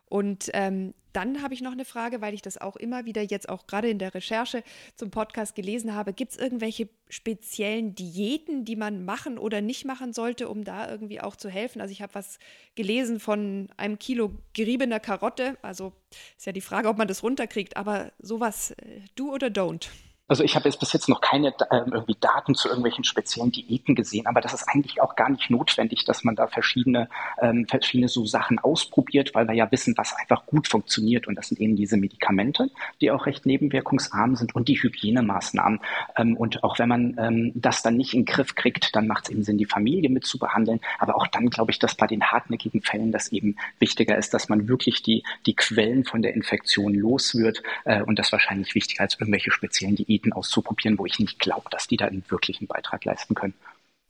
Und 0.09 0.50
ähm, 0.55 0.95
dann 1.12 1.43
habe 1.43 1.55
ich 1.55 1.62
noch 1.62 1.73
eine 1.73 1.85
Frage, 1.85 2.21
weil 2.21 2.35
ich 2.35 2.43
das 2.43 2.59
auch 2.59 2.77
immer 2.77 3.05
wieder 3.05 3.23
jetzt 3.23 3.49
auch 3.49 3.67
gerade 3.67 3.88
in 3.88 3.99
der 3.99 4.15
Recherche 4.15 4.62
zum 4.95 5.11
Podcast 5.11 5.55
gelesen 5.55 5.95
habe. 5.95 6.12
Gibt 6.12 6.33
es 6.33 6.38
irgendwelche 6.38 6.88
speziellen 7.09 7.95
Diäten, 7.95 8.65
die 8.65 8.77
man 8.77 9.05
machen 9.05 9.38
oder 9.38 9.61
nicht 9.61 9.85
machen 9.85 10.12
sollte, 10.12 10.49
um 10.49 10.65
da 10.65 10.91
irgendwie 10.91 11.21
auch 11.21 11.37
zu 11.37 11.49
helfen? 11.49 11.81
Also 11.81 11.93
ich 11.93 12.03
habe 12.03 12.15
was 12.15 12.38
gelesen 12.75 13.21
von 13.21 13.69
einem 13.77 13.99
Kilo 13.99 14.33
geriebener 14.53 15.00
Karotte. 15.00 15.57
Also 15.62 15.93
ist 16.37 16.47
ja 16.47 16.53
die 16.53 16.61
Frage, 16.61 16.88
ob 16.88 16.99
man 16.99 17.09
das 17.09 17.23
runterkriegt, 17.23 17.77
aber 17.77 18.12
sowas, 18.19 18.73
äh, 18.73 19.00
do 19.15 19.33
oder 19.33 19.49
don't? 19.49 19.88
Also 20.30 20.44
ich 20.44 20.54
habe 20.56 20.68
jetzt 20.68 20.78
bis 20.78 20.92
jetzt 20.92 21.08
noch 21.08 21.23
keine 21.23 21.49
äh, 21.70 21.78
irgendwie 21.90 22.16
Daten 22.20 22.54
zu 22.54 22.68
irgendwelchen 22.68 23.02
speziellen 23.02 23.50
Diäten 23.50 23.94
gesehen, 23.94 24.26
aber 24.26 24.42
das 24.42 24.52
ist 24.52 24.68
eigentlich 24.68 25.00
auch 25.00 25.16
gar 25.16 25.30
nicht 25.30 25.49
notwendig, 25.49 26.04
dass 26.04 26.23
man 26.23 26.37
da 26.37 26.47
verschiedene, 26.47 27.08
ähm, 27.40 27.66
verschiedene 27.66 28.08
so 28.08 28.26
Sachen 28.26 28.58
ausprobiert, 28.58 29.35
weil 29.35 29.49
wir 29.49 29.54
ja 29.54 29.73
wissen, 29.73 29.94
was 29.97 30.14
einfach 30.14 30.44
gut 30.44 30.68
funktioniert. 30.68 31.28
Und 31.28 31.37
das 31.37 31.49
sind 31.49 31.58
eben 31.61 31.76
diese 31.76 31.97
Medikamente, 31.97 32.70
die 33.00 33.11
auch 33.11 33.25
recht 33.25 33.47
nebenwirkungsarm 33.47 34.37
sind 34.37 34.54
und 34.54 34.68
die 34.68 34.75
Hygienemaßnahmen. 34.75 35.80
Ähm, 36.18 36.37
und 36.37 36.62
auch 36.62 36.78
wenn 36.78 36.90
man 36.90 37.16
ähm, 37.18 37.52
das 37.54 37.80
dann 37.80 37.97
nicht 37.97 38.12
in 38.12 38.20
den 38.20 38.26
Griff 38.26 38.54
kriegt, 38.54 38.94
dann 38.94 39.06
macht 39.06 39.25
es 39.25 39.30
eben 39.30 39.44
Sinn, 39.44 39.56
die 39.56 39.64
Familie 39.64 40.11
mit 40.11 40.26
zu 40.26 40.38
behandeln. 40.38 40.80
Aber 40.99 41.16
auch 41.16 41.26
dann 41.26 41.49
glaube 41.49 41.70
ich, 41.70 41.78
dass 41.78 41.94
bei 41.94 42.06
den 42.06 42.23
hartnäckigen 42.23 42.82
Fällen 42.82 43.12
das 43.12 43.28
eben 43.32 43.56
wichtiger 43.78 44.18
ist, 44.18 44.35
dass 44.35 44.50
man 44.50 44.68
wirklich 44.68 45.02
die, 45.02 45.25
die 45.47 45.54
Quellen 45.54 46.04
von 46.04 46.20
der 46.20 46.35
Infektion 46.35 46.92
los 46.92 47.35
wird. 47.35 47.62
Äh, 47.87 48.02
und 48.02 48.18
das 48.18 48.30
wahrscheinlich 48.30 48.75
wichtiger 48.75 49.04
als 49.04 49.14
irgendwelche 49.14 49.52
speziellen 49.52 49.97
Diäten. 49.97 50.18
Gebieten 50.19 50.33
auszuprobieren, 50.33 50.99
wo 50.99 51.07
ich 51.07 51.19
nicht 51.19 51.39
glaube, 51.39 51.71
dass 51.71 51.87
die 51.87 51.97
da 51.97 52.07
einen 52.07 52.25
wirklichen 52.29 52.67
Beitrag 52.67 53.05
leisten 53.05 53.35
können. 53.35 53.55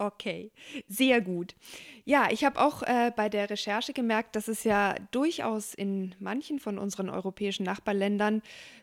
Okay, 0.01 0.53
sehr 0.87 1.21
gut. 1.21 1.57
Ja, 2.05 2.29
ich 2.31 2.45
habe 2.45 2.61
auch 2.61 2.83
äh, 2.85 3.11
bei 3.17 3.29
der 3.29 3.51
Recherche 3.51 3.93
gemerkt, 3.93 4.37
dass 4.37 4.47
es 4.47 4.63
ja 4.63 4.95
durchaus 5.11 5.75
in 5.75 6.15
manchen 6.21 6.61
von 6.61 6.79
unseren 6.79 7.11
europäischen 7.11 7.65
Nachbarländern 7.65 8.43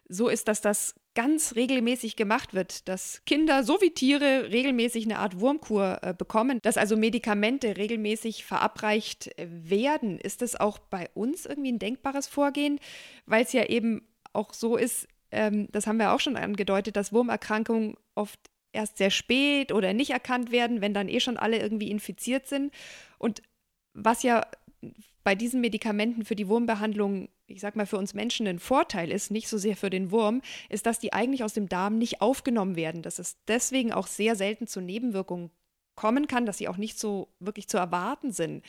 so 0.09 0.27
ist, 0.27 0.49
dass 0.49 0.59
das 0.59 0.93
ganz 1.15 1.55
regelmäßig 1.55 2.17
gemacht 2.17 2.53
wird, 2.53 2.89
dass 2.89 3.21
Kinder 3.25 3.63
sowie 3.63 3.91
Tiere 3.91 4.51
regelmäßig 4.51 5.05
eine 5.05 5.19
Art 5.19 5.39
Wurmkur 5.39 5.99
äh, 6.01 6.13
bekommen, 6.13 6.59
dass 6.61 6.75
also 6.75 6.97
Medikamente 6.97 7.77
regelmäßig 7.77 8.43
verabreicht 8.43 9.31
werden. 9.37 10.19
Ist 10.19 10.41
das 10.41 10.57
auch 10.57 10.79
bei 10.79 11.09
uns 11.13 11.45
irgendwie 11.45 11.71
ein 11.71 11.79
denkbares 11.79 12.27
Vorgehen, 12.27 12.77
weil 13.25 13.45
es 13.45 13.53
ja 13.53 13.63
eben 13.63 14.05
auch 14.33 14.53
so 14.53 14.75
ist, 14.75 15.07
ähm, 15.35 15.67
das 15.71 15.85
haben 15.85 15.99
wir 15.99 16.13
auch 16.13 16.19
schon 16.19 16.37
angedeutet, 16.37 16.95
dass 16.95 17.13
Wurmerkrankungen 17.13 17.95
oft 18.15 18.39
erst 18.71 18.97
sehr 18.97 19.11
spät 19.11 19.71
oder 19.71 19.93
nicht 19.93 20.11
erkannt 20.11 20.51
werden, 20.51 20.81
wenn 20.81 20.93
dann 20.93 21.09
eh 21.09 21.19
schon 21.19 21.37
alle 21.37 21.59
irgendwie 21.59 21.91
infiziert 21.91 22.47
sind. 22.47 22.73
Und 23.17 23.41
was 23.93 24.23
ja 24.23 24.45
bei 25.23 25.35
diesen 25.35 25.61
Medikamenten 25.61 26.25
für 26.25 26.35
die 26.35 26.47
Wurmbehandlung, 26.47 27.29
ich 27.47 27.61
sag 27.61 27.75
mal, 27.75 27.87
für 27.87 27.97
uns 27.97 28.13
Menschen 28.13 28.47
ein 28.47 28.59
Vorteil 28.59 29.11
ist, 29.11 29.31
nicht 29.31 29.47
so 29.47 29.57
sehr 29.57 29.75
für 29.75 29.89
den 29.89 30.11
Wurm, 30.11 30.41
ist, 30.69 30.85
dass 30.85 30.99
die 30.99 31.13
eigentlich 31.13 31.43
aus 31.43 31.53
dem 31.53 31.67
Darm 31.67 31.97
nicht 31.97 32.21
aufgenommen 32.21 32.75
werden. 32.75 33.01
Dass 33.01 33.17
es 33.19 33.37
deswegen 33.47 33.91
auch 33.91 34.07
sehr 34.07 34.35
selten 34.35 34.67
zu 34.67 34.81
Nebenwirkungen 34.81 35.51
kommen 35.95 36.27
kann, 36.27 36.45
dass 36.45 36.57
sie 36.57 36.67
auch 36.67 36.77
nicht 36.77 36.99
so 36.99 37.29
wirklich 37.39 37.67
zu 37.67 37.77
erwarten 37.77 38.31
sind. 38.31 38.63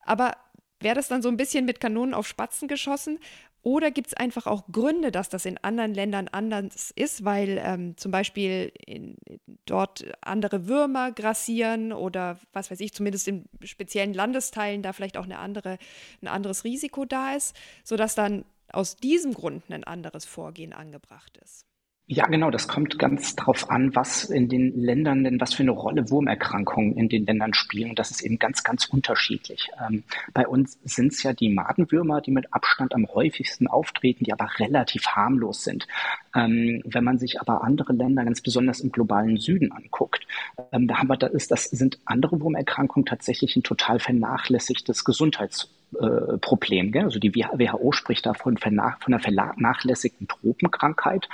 Aber 0.00 0.36
wäre 0.80 0.94
das 0.94 1.08
dann 1.08 1.22
so 1.22 1.28
ein 1.28 1.38
bisschen 1.38 1.64
mit 1.64 1.80
Kanonen 1.80 2.14
auf 2.14 2.28
Spatzen 2.28 2.68
geschossen? 2.68 3.18
Oder 3.66 3.90
gibt 3.90 4.06
es 4.06 4.14
einfach 4.14 4.46
auch 4.46 4.62
Gründe, 4.70 5.10
dass 5.10 5.28
das 5.28 5.44
in 5.44 5.58
anderen 5.58 5.92
Ländern 5.92 6.28
anders 6.28 6.92
ist, 6.94 7.24
weil 7.24 7.60
ähm, 7.60 7.96
zum 7.96 8.12
Beispiel 8.12 8.70
in, 8.86 9.16
dort 9.64 10.04
andere 10.20 10.68
Würmer 10.68 11.10
grassieren 11.10 11.92
oder 11.92 12.38
was 12.52 12.70
weiß 12.70 12.78
ich, 12.78 12.94
zumindest 12.94 13.26
in 13.26 13.46
speziellen 13.64 14.14
Landesteilen 14.14 14.82
da 14.82 14.92
vielleicht 14.92 15.16
auch 15.16 15.24
eine 15.24 15.40
andere, 15.40 15.78
ein 16.22 16.28
anderes 16.28 16.62
Risiko 16.62 17.06
da 17.06 17.34
ist, 17.34 17.56
sodass 17.82 18.14
dann 18.14 18.44
aus 18.68 18.94
diesem 18.94 19.34
Grund 19.34 19.64
ein 19.68 19.82
anderes 19.82 20.26
Vorgehen 20.26 20.72
angebracht 20.72 21.36
ist? 21.42 21.66
Ja, 22.08 22.24
genau. 22.26 22.52
Das 22.52 22.68
kommt 22.68 23.00
ganz 23.00 23.34
drauf 23.34 23.68
an, 23.68 23.96
was 23.96 24.22
in 24.24 24.48
den 24.48 24.80
Ländern 24.80 25.24
denn, 25.24 25.40
was 25.40 25.54
für 25.54 25.64
eine 25.64 25.72
Rolle 25.72 26.08
Wurmerkrankungen 26.08 26.96
in 26.96 27.08
den 27.08 27.26
Ländern 27.26 27.52
spielen. 27.52 27.90
Und 27.90 27.98
das 27.98 28.12
ist 28.12 28.20
eben 28.22 28.38
ganz, 28.38 28.62
ganz 28.62 28.84
unterschiedlich. 28.86 29.70
Ähm, 29.84 30.04
bei 30.32 30.46
uns 30.46 30.78
sind 30.84 31.12
es 31.12 31.24
ja 31.24 31.32
die 31.32 31.48
Madenwürmer, 31.48 32.20
die 32.20 32.30
mit 32.30 32.54
Abstand 32.54 32.94
am 32.94 33.08
häufigsten 33.08 33.66
auftreten, 33.66 34.22
die 34.22 34.32
aber 34.32 34.48
relativ 34.58 35.04
harmlos 35.08 35.64
sind. 35.64 35.88
Ähm, 36.32 36.80
wenn 36.84 37.02
man 37.02 37.18
sich 37.18 37.40
aber 37.40 37.64
andere 37.64 37.92
Länder, 37.92 38.24
ganz 38.24 38.40
besonders 38.40 38.78
im 38.78 38.92
globalen 38.92 39.36
Süden 39.36 39.72
anguckt, 39.72 40.28
ähm, 40.70 40.86
da 40.86 40.98
haben 40.98 41.08
wir, 41.08 41.16
da 41.16 41.26
ist, 41.26 41.50
das 41.50 41.64
sind 41.64 41.98
andere 42.04 42.40
Wurmerkrankungen 42.40 43.04
tatsächlich 43.06 43.56
ein 43.56 43.64
total 43.64 43.98
vernachlässigtes 43.98 45.04
Gesundheits 45.04 45.68
äh, 45.94 46.38
Problem. 46.38 46.92
Gell? 46.92 47.04
Also 47.04 47.18
die 47.18 47.34
WHO 47.34 47.92
spricht 47.92 48.26
davon 48.26 48.56
von, 48.56 48.78
einer 48.78 49.20
vernachlässigten 49.20 50.28
Tropenkrankheit. 50.28 51.28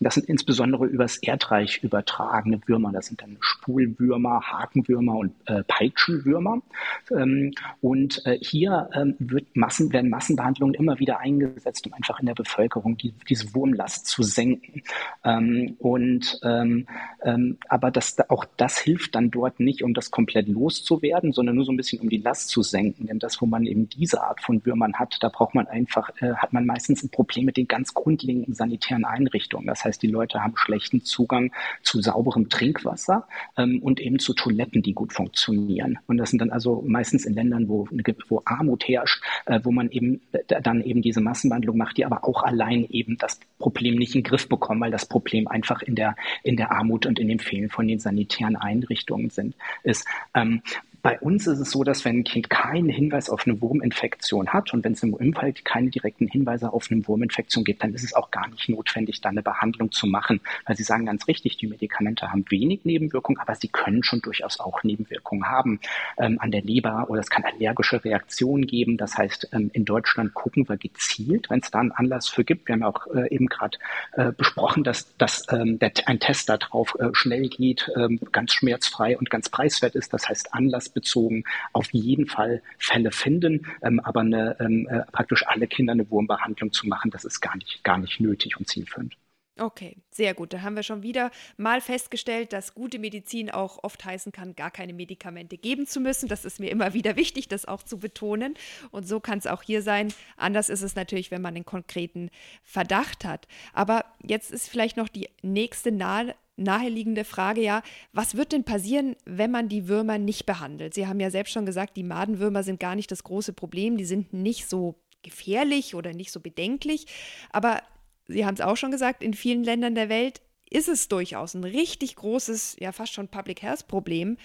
Das 0.00 0.14
sind 0.14 0.28
insbesondere 0.28 0.86
übers 0.86 1.18
Erdreich 1.18 1.82
übertragene 1.82 2.60
Würmer. 2.66 2.90
Das 2.92 3.06
sind 3.06 3.22
dann 3.22 3.36
Spulwürmer, 3.40 4.40
Hakenwürmer 4.40 5.16
und 5.16 5.34
äh, 5.46 5.62
Peitschenwürmer. 5.64 6.62
Ähm, 7.10 7.52
und 7.80 8.24
äh, 8.24 8.38
hier 8.40 8.88
ähm, 8.94 9.14
wird 9.18 9.54
Massen, 9.54 9.92
werden 9.92 10.10
Massenbehandlungen 10.10 10.74
immer 10.74 10.98
wieder 10.98 11.20
eingesetzt, 11.20 11.86
um 11.86 11.92
einfach 11.92 12.18
in 12.20 12.26
der 12.26 12.34
Bevölkerung 12.34 12.96
die, 12.96 13.12
diese 13.28 13.54
Wurmlast 13.54 14.06
zu 14.06 14.22
senken. 14.22 14.82
Ähm, 15.24 15.76
und 15.78 16.40
ähm, 16.42 16.86
ähm, 17.22 17.58
aber 17.68 17.90
das, 17.90 18.16
auch 18.30 18.46
das 18.56 18.78
hilft 18.78 19.14
dann 19.14 19.30
dort 19.30 19.60
nicht, 19.60 19.82
um 19.82 19.94
das 19.94 20.10
komplett 20.10 20.48
loszuwerden, 20.48 21.32
sondern 21.32 21.56
nur 21.56 21.64
so 21.64 21.72
ein 21.72 21.76
bisschen 21.76 22.00
um 22.00 22.08
die 22.08 22.18
Last 22.18 22.48
zu 22.48 22.62
senken. 22.62 23.06
Denn 23.06 23.18
das, 23.18 23.40
wo 23.40 23.46
man 23.46 23.66
eben 23.66 23.88
diese 23.98 24.22
Art 24.22 24.40
von 24.40 24.64
Würmern 24.64 24.94
hat, 24.94 25.18
da 25.20 25.28
braucht 25.28 25.54
man 25.54 25.66
einfach, 25.66 26.10
äh, 26.20 26.34
hat 26.34 26.52
man 26.52 26.64
meistens 26.64 27.02
ein 27.02 27.10
Problem 27.10 27.44
mit 27.44 27.56
den 27.56 27.68
ganz 27.68 27.94
grundlegenden 27.94 28.54
sanitären 28.54 29.04
Einrichtungen. 29.04 29.66
Das 29.66 29.84
heißt, 29.84 30.02
die 30.02 30.06
Leute 30.08 30.42
haben 30.42 30.56
schlechten 30.56 31.02
Zugang 31.02 31.52
zu 31.82 32.00
sauberem 32.00 32.48
Trinkwasser 32.48 33.26
ähm, 33.56 33.80
und 33.82 34.00
eben 34.00 34.18
zu 34.18 34.34
Toiletten, 34.34 34.82
die 34.82 34.94
gut 34.94 35.12
funktionieren. 35.12 35.98
Und 36.06 36.18
das 36.18 36.30
sind 36.30 36.40
dann 36.40 36.50
also 36.50 36.82
meistens 36.86 37.26
in 37.26 37.34
Ländern, 37.34 37.68
wo, 37.68 37.88
wo 38.28 38.42
Armut 38.44 38.86
herrscht, 38.86 39.22
äh, 39.46 39.60
wo 39.62 39.72
man 39.72 39.90
eben 39.90 40.20
äh, 40.32 40.62
dann 40.62 40.82
eben 40.82 41.02
diese 41.02 41.20
Massenbehandlung 41.20 41.76
macht, 41.76 41.96
die 41.96 42.04
aber 42.04 42.24
auch 42.24 42.42
allein 42.42 42.84
eben 42.88 43.18
das 43.18 43.40
Problem 43.58 43.96
nicht 43.96 44.14
in 44.14 44.22
den 44.22 44.28
Griff 44.28 44.48
bekommen, 44.48 44.80
weil 44.80 44.90
das 44.90 45.06
Problem 45.06 45.48
einfach 45.48 45.82
in 45.82 45.94
der, 45.94 46.16
in 46.42 46.56
der 46.56 46.72
Armut 46.72 47.06
und 47.06 47.18
in 47.18 47.28
dem 47.28 47.38
Fehlen 47.38 47.68
von 47.68 47.88
den 47.88 47.98
sanitären 47.98 48.56
Einrichtungen 48.56 49.30
sind, 49.30 49.56
ist. 49.82 50.06
Ähm, 50.34 50.62
bei 51.08 51.18
uns 51.20 51.46
ist 51.46 51.58
es 51.58 51.70
so, 51.70 51.84
dass 51.84 52.04
wenn 52.04 52.18
ein 52.18 52.24
Kind 52.24 52.50
keinen 52.50 52.90
Hinweis 52.90 53.30
auf 53.30 53.46
eine 53.46 53.58
Wurminfektion 53.62 54.48
hat 54.48 54.74
und 54.74 54.84
wenn 54.84 54.92
es 54.92 55.02
im 55.02 55.16
Impfall 55.16 55.54
keine 55.54 55.88
direkten 55.88 56.28
Hinweise 56.28 56.70
auf 56.70 56.88
eine 56.90 57.08
Wurminfektion 57.08 57.64
gibt, 57.64 57.82
dann 57.82 57.94
ist 57.94 58.04
es 58.04 58.12
auch 58.12 58.30
gar 58.30 58.46
nicht 58.48 58.68
notwendig, 58.68 59.22
da 59.22 59.30
eine 59.30 59.42
Behandlung 59.42 59.90
zu 59.90 60.06
machen. 60.06 60.42
Weil 60.66 60.76
Sie 60.76 60.82
sagen 60.82 61.06
ganz 61.06 61.26
richtig, 61.26 61.56
die 61.56 61.66
Medikamente 61.66 62.30
haben 62.30 62.44
wenig 62.50 62.80
Nebenwirkungen, 62.84 63.40
aber 63.40 63.54
sie 63.54 63.68
können 63.68 64.02
schon 64.02 64.20
durchaus 64.20 64.60
auch 64.60 64.82
Nebenwirkungen 64.82 65.46
haben 65.46 65.80
ähm, 66.18 66.38
an 66.40 66.50
der 66.50 66.60
Leber 66.60 67.06
oder 67.08 67.20
es 67.20 67.30
kann 67.30 67.42
allergische 67.42 68.04
Reaktionen 68.04 68.66
geben. 68.66 68.98
Das 68.98 69.16
heißt, 69.16 69.48
ähm, 69.52 69.70
in 69.72 69.86
Deutschland 69.86 70.34
gucken 70.34 70.68
wir 70.68 70.76
gezielt, 70.76 71.48
wenn 71.48 71.60
es 71.60 71.70
da 71.70 71.78
einen 71.78 71.92
Anlass 71.92 72.28
für 72.28 72.44
gibt. 72.44 72.68
Wir 72.68 72.74
haben 72.74 72.82
auch 72.82 73.06
äh, 73.14 73.34
eben 73.34 73.46
gerade 73.46 73.78
äh, 74.12 74.30
besprochen, 74.32 74.84
dass, 74.84 75.16
dass 75.16 75.46
ähm, 75.50 75.78
der, 75.78 75.90
ein 76.04 76.20
Test 76.20 76.50
darauf 76.50 76.94
äh, 76.98 77.08
schnell 77.14 77.48
geht, 77.48 77.90
ähm, 77.96 78.20
ganz 78.30 78.52
schmerzfrei 78.52 79.16
und 79.16 79.30
ganz 79.30 79.48
preiswert 79.48 79.94
ist. 79.94 80.12
Das 80.12 80.28
heißt, 80.28 80.52
anlassbezogen 80.98 81.44
auf 81.72 81.92
jeden 81.92 82.26
Fall 82.26 82.62
Fälle 82.78 83.12
finden, 83.12 83.66
ähm, 83.82 84.00
aber 84.00 84.20
eine, 84.20 84.56
ähm, 84.60 84.88
äh, 84.88 85.04
praktisch 85.12 85.46
alle 85.46 85.66
Kinder 85.66 85.92
eine 85.92 86.10
Wurmbehandlung 86.10 86.72
zu 86.72 86.86
machen, 86.86 87.10
das 87.10 87.24
ist 87.24 87.40
gar 87.40 87.56
nicht, 87.56 87.82
gar 87.84 87.98
nicht 87.98 88.20
nötig 88.20 88.58
und 88.58 88.68
zielführend. 88.68 89.16
Okay, 89.60 89.96
sehr 90.12 90.34
gut. 90.34 90.52
Da 90.52 90.62
haben 90.62 90.76
wir 90.76 90.84
schon 90.84 91.02
wieder 91.02 91.32
mal 91.56 91.80
festgestellt, 91.80 92.52
dass 92.52 92.74
gute 92.74 93.00
Medizin 93.00 93.50
auch 93.50 93.82
oft 93.82 94.04
heißen 94.04 94.30
kann, 94.30 94.54
gar 94.54 94.70
keine 94.70 94.92
Medikamente 94.92 95.58
geben 95.58 95.84
zu 95.84 95.98
müssen. 95.98 96.28
Das 96.28 96.44
ist 96.44 96.60
mir 96.60 96.70
immer 96.70 96.94
wieder 96.94 97.16
wichtig, 97.16 97.48
das 97.48 97.66
auch 97.66 97.82
zu 97.82 97.98
betonen. 97.98 98.54
Und 98.92 99.08
so 99.08 99.18
kann 99.18 99.38
es 99.38 99.48
auch 99.48 99.62
hier 99.62 99.82
sein. 99.82 100.14
Anders 100.36 100.68
ist 100.68 100.82
es 100.82 100.94
natürlich, 100.94 101.32
wenn 101.32 101.42
man 101.42 101.56
einen 101.56 101.64
konkreten 101.64 102.30
Verdacht 102.62 103.24
hat. 103.24 103.48
Aber 103.72 104.04
jetzt 104.22 104.52
ist 104.52 104.68
vielleicht 104.68 104.96
noch 104.96 105.08
die 105.08 105.28
nächste 105.42 105.90
nahe, 105.90 106.36
naheliegende 106.58 107.24
Frage 107.24 107.62
ja, 107.62 107.82
was 108.12 108.36
wird 108.36 108.52
denn 108.52 108.64
passieren, 108.64 109.16
wenn 109.24 109.50
man 109.50 109.68
die 109.68 109.88
Würmer 109.88 110.18
nicht 110.18 110.46
behandelt? 110.46 110.94
Sie 110.94 111.06
haben 111.06 111.20
ja 111.20 111.30
selbst 111.30 111.52
schon 111.52 111.66
gesagt, 111.66 111.96
die 111.96 112.02
Madenwürmer 112.02 112.62
sind 112.62 112.80
gar 112.80 112.94
nicht 112.94 113.10
das 113.10 113.24
große 113.24 113.52
Problem, 113.52 113.96
die 113.96 114.04
sind 114.04 114.32
nicht 114.32 114.68
so 114.68 114.96
gefährlich 115.22 115.94
oder 115.94 116.12
nicht 116.12 116.32
so 116.32 116.40
bedenklich. 116.40 117.06
Aber 117.50 117.82
Sie 118.30 118.44
haben 118.44 118.54
es 118.54 118.60
auch 118.60 118.76
schon 118.76 118.90
gesagt, 118.90 119.22
in 119.22 119.32
vielen 119.32 119.64
Ländern 119.64 119.94
der 119.94 120.10
Welt 120.10 120.42
ist 120.68 120.88
es 120.88 121.08
durchaus 121.08 121.54
ein 121.54 121.64
richtig 121.64 122.16
großes, 122.16 122.76
ja 122.78 122.92
fast 122.92 123.14
schon 123.14 123.28
Public 123.28 123.62
Health 123.62 123.88
Problem. 123.88 124.36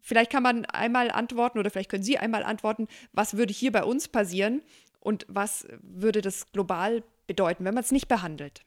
Vielleicht 0.00 0.30
kann 0.30 0.44
man 0.44 0.64
einmal 0.66 1.10
antworten 1.10 1.58
oder 1.58 1.70
vielleicht 1.70 1.90
können 1.90 2.04
Sie 2.04 2.16
einmal 2.16 2.44
antworten, 2.44 2.86
was 3.12 3.36
würde 3.36 3.52
hier 3.52 3.72
bei 3.72 3.82
uns 3.82 4.06
passieren 4.06 4.62
und 5.00 5.26
was 5.28 5.66
würde 5.82 6.20
das 6.20 6.52
global 6.52 7.02
bedeuten, 7.26 7.64
wenn 7.64 7.74
man 7.74 7.82
es 7.82 7.90
nicht 7.90 8.06
behandelt? 8.06 8.62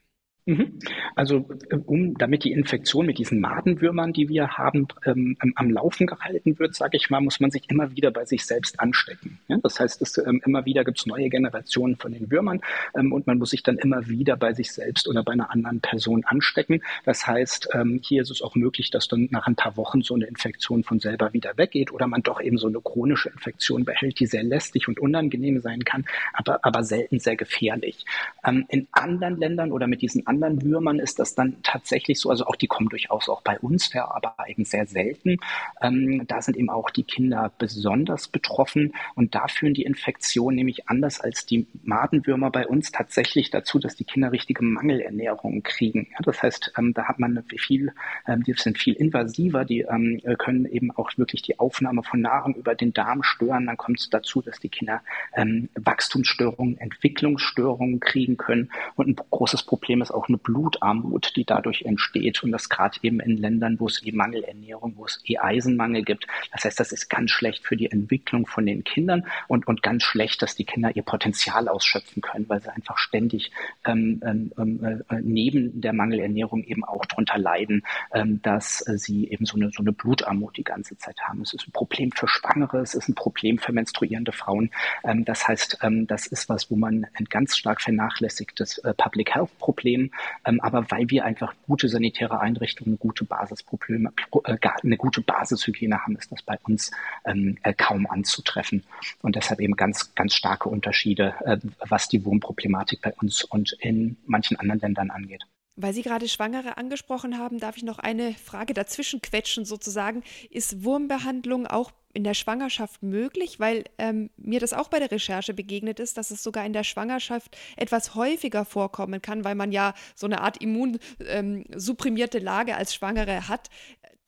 Mhm. 0.45 0.79
Also 1.15 1.47
um, 1.85 2.17
damit 2.17 2.43
die 2.43 2.51
Infektion 2.51 3.05
mit 3.05 3.17
diesen 3.19 3.39
Madenwürmern, 3.39 4.13
die 4.13 4.29
wir 4.29 4.57
haben, 4.57 4.87
ähm, 5.05 5.37
am 5.55 5.69
Laufen 5.69 6.07
gehalten 6.07 6.57
wird, 6.57 6.75
sage 6.75 6.97
ich 6.97 7.09
mal, 7.09 7.21
muss 7.21 7.39
man 7.39 7.51
sich 7.51 7.69
immer 7.69 7.95
wieder 7.95 8.09
bei 8.11 8.25
sich 8.25 8.45
selbst 8.45 8.79
anstecken. 8.79 9.39
Ja? 9.47 9.57
Das 9.61 9.79
heißt, 9.79 10.01
es, 10.01 10.17
ähm, 10.17 10.41
immer 10.45 10.65
wieder 10.65 10.83
gibt 10.83 10.99
es 10.99 11.05
neue 11.05 11.29
Generationen 11.29 11.97
von 11.97 12.13
den 12.13 12.31
Würmern 12.31 12.61
ähm, 12.95 13.13
und 13.13 13.27
man 13.27 13.37
muss 13.37 13.51
sich 13.51 13.63
dann 13.63 13.77
immer 13.77 14.07
wieder 14.07 14.37
bei 14.37 14.53
sich 14.53 14.71
selbst 14.71 15.07
oder 15.07 15.23
bei 15.23 15.33
einer 15.33 15.51
anderen 15.51 15.81
Person 15.81 16.23
anstecken. 16.25 16.81
Das 17.05 17.27
heißt, 17.27 17.69
ähm, 17.73 17.99
hier 18.03 18.21
ist 18.21 18.31
es 18.31 18.41
auch 18.41 18.55
möglich, 18.55 18.89
dass 18.89 19.07
dann 19.07 19.27
nach 19.31 19.45
ein 19.45 19.55
paar 19.55 19.77
Wochen 19.77 20.01
so 20.01 20.15
eine 20.15 20.25
Infektion 20.25 20.83
von 20.83 20.99
selber 20.99 21.33
wieder 21.33 21.57
weggeht 21.57 21.91
oder 21.91 22.07
man 22.07 22.23
doch 22.23 22.41
eben 22.41 22.57
so 22.57 22.67
eine 22.67 22.81
chronische 22.81 23.29
Infektion 23.29 23.85
behält, 23.85 24.19
die 24.19 24.25
sehr 24.25 24.43
lästig 24.43 24.87
und 24.87 24.99
unangenehm 24.99 25.59
sein 25.59 25.83
kann, 25.83 26.05
aber, 26.33 26.65
aber 26.65 26.83
selten 26.83 27.19
sehr 27.19 27.35
gefährlich. 27.35 28.05
Ähm, 28.43 28.65
in 28.69 28.87
anderen 28.91 29.37
Ländern 29.37 29.71
oder 29.71 29.87
mit 29.87 30.01
diesen 30.01 30.25
anderen 30.29 30.61
Würmern 30.61 30.99
ist 30.99 31.19
das 31.19 31.35
dann 31.35 31.57
tatsächlich 31.63 32.19
so, 32.19 32.29
also 32.29 32.45
auch 32.45 32.55
die 32.55 32.67
kommen 32.67 32.89
durchaus 32.89 33.27
auch 33.27 33.41
bei 33.41 33.59
uns 33.59 33.93
her, 33.93 34.15
aber 34.15 34.35
eben 34.47 34.63
sehr 34.63 34.85
selten. 34.85 35.37
Ähm, 35.81 36.25
da 36.27 36.41
sind 36.41 36.55
eben 36.55 36.69
auch 36.69 36.89
die 36.91 37.03
Kinder 37.03 37.51
besonders 37.57 38.27
betroffen 38.27 38.93
und 39.15 39.35
da 39.35 39.47
führen 39.47 39.73
die 39.73 39.83
Infektionen 39.83 40.55
nämlich 40.55 40.87
anders 40.87 41.19
als 41.19 41.45
die 41.45 41.67
Madenwürmer 41.83 42.51
bei 42.51 42.67
uns 42.67 42.91
tatsächlich 42.91 43.49
dazu, 43.49 43.79
dass 43.79 43.95
die 43.95 44.03
Kinder 44.03 44.31
richtige 44.31 44.63
Mangelernährung 44.63 45.63
kriegen. 45.63 46.07
Ja, 46.11 46.19
das 46.23 46.41
heißt, 46.43 46.73
ähm, 46.77 46.93
da 46.93 47.05
hat 47.05 47.19
man 47.19 47.43
viel, 47.57 47.93
ähm, 48.27 48.43
die 48.43 48.53
sind 48.53 48.77
viel 48.77 48.93
invasiver, 48.93 49.65
die 49.65 49.81
ähm, 49.81 50.21
können 50.37 50.65
eben 50.65 50.91
auch 50.91 51.09
wirklich 51.17 51.41
die 51.41 51.59
Aufnahme 51.59 52.03
von 52.03 52.21
Nahrung 52.21 52.55
über 52.55 52.75
den 52.75 52.93
Darm 52.93 53.23
stören. 53.23 53.65
Dann 53.65 53.77
kommt 53.77 53.99
es 53.99 54.09
dazu, 54.09 54.41
dass 54.41 54.59
die 54.59 54.69
Kinder 54.69 55.01
ähm, 55.33 55.69
Wachstumsstörungen, 55.75 56.77
Entwicklungsstörungen 56.77 57.99
kriegen 57.99 58.37
können. 58.37 58.71
Und 58.95 59.07
ein 59.07 59.15
großes 59.29 59.63
Problem 59.63 60.01
ist 60.01 60.11
auch 60.11 60.18
eine 60.27 60.37
Blutarmut, 60.37 61.33
die 61.35 61.45
dadurch 61.45 61.83
entsteht. 61.83 62.43
Und 62.43 62.51
das 62.51 62.69
gerade 62.69 62.97
eben 63.01 63.19
in 63.19 63.37
Ländern, 63.37 63.79
wo 63.79 63.87
es 63.87 64.03
eh 64.05 64.11
Mangelernährung, 64.11 64.93
wo 64.97 65.05
es 65.05 65.21
eh 65.25 65.37
Eisenmangel 65.37 66.03
gibt. 66.03 66.27
Das 66.51 66.65
heißt, 66.65 66.79
das 66.79 66.91
ist 66.91 67.09
ganz 67.09 67.31
schlecht 67.31 67.65
für 67.65 67.77
die 67.77 67.91
Entwicklung 67.91 68.45
von 68.45 68.65
den 68.65 68.83
Kindern 68.83 69.25
und, 69.47 69.67
und 69.67 69.83
ganz 69.83 70.03
schlecht, 70.03 70.41
dass 70.41 70.55
die 70.55 70.65
Kinder 70.65 70.95
ihr 70.95 71.03
Potenzial 71.03 71.67
ausschöpfen 71.67 72.21
können, 72.21 72.47
weil 72.49 72.61
sie 72.61 72.73
einfach 72.73 72.97
ständig 72.97 73.51
ähm, 73.85 74.21
ähm, 74.25 74.51
ähm 74.57 74.79
äh, 75.09 75.21
neben 75.21 75.81
der 75.81 75.93
Mangelernährung 75.93 76.63
eben 76.63 76.83
auch 76.83 77.05
darunter 77.05 77.37
leiden, 77.37 77.83
ähm, 78.13 78.41
dass 78.41 78.85
äh, 78.87 78.97
sie 78.97 79.29
eben 79.29 79.45
so 79.45 79.57
eine, 79.57 79.71
so 79.71 79.81
eine 79.81 79.91
Blutarmut 79.91 80.57
die 80.57 80.63
ganze 80.63 80.97
Zeit 80.97 81.19
haben. 81.21 81.41
Es 81.41 81.53
ist 81.53 81.67
ein 81.67 81.71
Problem 81.71 82.11
für 82.11 82.27
Schwangere, 82.27 82.79
es 82.79 82.95
ist 82.95 83.07
ein 83.09 83.15
Problem 83.15 83.57
für 83.57 83.71
menstruierende 83.71 84.31
Frauen. 84.31 84.71
Ähm, 85.03 85.25
das 85.25 85.47
heißt, 85.47 85.79
ähm, 85.81 86.07
das 86.07 86.27
ist 86.27 86.49
was, 86.49 86.71
wo 86.71 86.75
man 86.75 87.07
ein 87.13 87.25
ganz 87.25 87.57
stark 87.57 87.81
vernachlässigtes 87.81 88.79
äh, 88.79 88.93
Public 88.93 89.35
Health 89.35 89.57
Problem 89.59 90.08
ähm, 90.45 90.59
aber 90.61 90.89
weil 90.91 91.09
wir 91.09 91.25
einfach 91.25 91.53
gute 91.67 91.89
sanitäre 91.89 92.39
Einrichtungen, 92.39 92.97
gute 92.99 93.25
Basisprobleme, 93.25 94.11
äh, 94.45 94.57
eine 94.83 94.97
gute 94.97 95.21
Basishygiene 95.21 95.99
haben, 96.03 96.15
ist 96.17 96.31
das 96.31 96.41
bei 96.41 96.57
uns 96.63 96.91
ähm, 97.25 97.57
äh, 97.63 97.73
kaum 97.73 98.07
anzutreffen. 98.07 98.83
Und 99.21 99.35
deshalb 99.35 99.59
eben 99.59 99.75
ganz, 99.75 100.13
ganz 100.15 100.33
starke 100.35 100.69
Unterschiede, 100.69 101.35
äh, 101.45 101.57
was 101.87 102.07
die 102.07 102.23
Wurmproblematik 102.25 103.01
bei 103.01 103.13
uns 103.21 103.43
und 103.43 103.73
in 103.79 104.17
manchen 104.25 104.57
anderen 104.57 104.79
Ländern 104.81 105.11
angeht. 105.11 105.43
Weil 105.81 105.93
Sie 105.93 106.01
gerade 106.01 106.27
Schwangere 106.27 106.75
angesprochen 106.75 107.37
haben, 107.37 107.57
darf 107.57 107.77
ich 107.77 107.83
noch 107.83 107.99
eine 107.99 108.33
Frage 108.33 108.73
dazwischen 108.73 109.21
quetschen 109.21 109.63
sozusagen. 109.63 110.23
Ist 110.49 110.83
Wurmbehandlung 110.83 111.67
auch 111.67 111.91
in 112.11 112.25
der 112.25 112.33
Schwangerschaft 112.33 113.01
möglich? 113.01 113.61
Weil 113.61 113.85
ähm, 113.97 114.29
mir 114.35 114.59
das 114.59 114.73
auch 114.73 114.89
bei 114.89 114.99
der 114.99 115.09
Recherche 115.09 115.53
begegnet 115.53 116.01
ist, 116.01 116.17
dass 116.17 116.31
es 116.31 116.43
sogar 116.43 116.65
in 116.65 116.73
der 116.73 116.83
Schwangerschaft 116.83 117.57
etwas 117.77 118.13
häufiger 118.15 118.65
vorkommen 118.65 119.21
kann, 119.21 119.45
weil 119.45 119.55
man 119.55 119.71
ja 119.71 119.93
so 120.15 120.27
eine 120.27 120.41
Art 120.41 120.61
immunsupprimierte 120.61 122.39
ähm, 122.39 122.43
Lage 122.43 122.75
als 122.75 122.93
Schwangere 122.93 123.47
hat, 123.47 123.69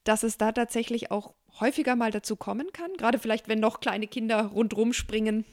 dass 0.04 0.22
es 0.22 0.38
da 0.38 0.52
tatsächlich 0.52 1.10
auch 1.10 1.34
häufiger 1.60 1.96
mal 1.96 2.10
dazu 2.10 2.34
kommen 2.34 2.72
kann. 2.72 2.94
Gerade 2.96 3.18
vielleicht, 3.18 3.48
wenn 3.48 3.60
noch 3.60 3.80
kleine 3.80 4.06
Kinder 4.06 4.46
rundrum 4.46 4.94
springen. 4.94 5.44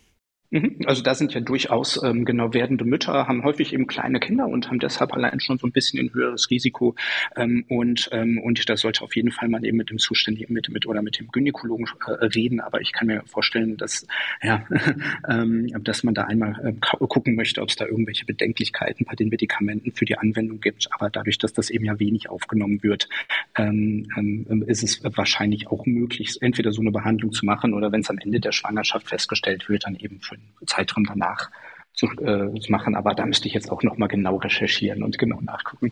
Mhm. 0.51 0.77
Also 0.85 1.03
da 1.03 1.13
sind 1.13 1.33
ja 1.33 1.41
durchaus 1.41 2.01
ähm, 2.03 2.25
genau 2.25 2.53
werdende 2.53 2.83
Mütter, 2.83 3.27
haben 3.27 3.43
häufig 3.43 3.71
eben 3.71 3.85
kleine 3.85 4.19
Kinder 4.19 4.47
und 4.47 4.67
haben 4.67 4.79
deshalb 4.79 5.13
allein 5.13 5.39
schon 5.39 5.59
so 5.59 5.67
ein 5.67 5.71
bisschen 5.71 5.99
ein 5.99 6.13
höheres 6.13 6.49
Risiko. 6.49 6.95
Ähm, 7.35 7.65
und, 7.67 8.09
ähm, 8.11 8.39
und 8.39 8.67
das 8.67 8.81
sollte 8.81 9.03
auf 9.03 9.15
jeden 9.15 9.31
Fall 9.31 9.47
mal 9.47 9.63
eben 9.63 9.77
mit 9.77 9.91
dem 9.91 9.99
Zuständigen 9.99 10.53
mit, 10.53 10.69
mit 10.69 10.87
oder 10.87 11.03
mit 11.03 11.19
dem 11.19 11.27
Gynäkologen 11.27 11.85
äh, 12.07 12.25
reden. 12.25 12.61
Aber 12.61 12.81
ich 12.81 12.93
kann 12.93 13.07
mir 13.07 13.21
vorstellen, 13.27 13.77
dass, 13.77 14.07
ja, 14.41 14.65
ähm, 15.29 15.67
dass 15.83 16.03
man 16.03 16.15
da 16.15 16.23
einmal 16.23 16.55
äh, 16.65 16.73
gucken 17.07 17.35
möchte, 17.35 17.61
ob 17.61 17.69
es 17.69 17.75
da 17.75 17.85
irgendwelche 17.85 18.25
Bedenklichkeiten 18.25 19.05
bei 19.05 19.13
den 19.13 19.29
Medikamenten 19.29 19.91
für 19.91 20.05
die 20.05 20.17
Anwendung 20.17 20.61
gibt. 20.61 20.87
Aber 20.91 21.11
dadurch, 21.11 21.37
dass 21.37 21.53
das 21.53 21.69
eben 21.69 21.85
ja 21.85 21.99
wenig 21.99 22.27
aufgenommen 22.27 22.81
wird, 22.81 23.07
ähm, 23.55 24.07
ähm, 24.17 24.63
ist 24.65 24.81
es 24.81 25.03
wahrscheinlich 25.03 25.67
auch 25.67 25.85
möglich, 25.85 26.37
entweder 26.41 26.71
so 26.71 26.81
eine 26.81 26.91
Behandlung 26.91 27.33
zu 27.33 27.45
machen 27.45 27.75
oder 27.75 27.91
wenn 27.91 28.01
es 28.01 28.09
am 28.09 28.17
Ende 28.17 28.39
der 28.39 28.51
Schwangerschaft 28.51 29.09
festgestellt 29.09 29.69
wird, 29.69 29.85
dann 29.85 29.95
eben 29.95 30.21
für 30.21 30.38
Zeitraum 30.65 31.05
danach 31.05 31.49
zu, 31.93 32.07
äh, 32.07 32.59
zu 32.59 32.71
machen. 32.71 32.95
Aber 32.95 33.13
da 33.13 33.25
müsste 33.25 33.47
ich 33.47 33.53
jetzt 33.53 33.71
auch 33.71 33.83
nochmal 33.83 34.07
genau 34.07 34.37
recherchieren 34.37 35.03
und 35.03 35.17
genau 35.17 35.41
nachgucken. 35.41 35.91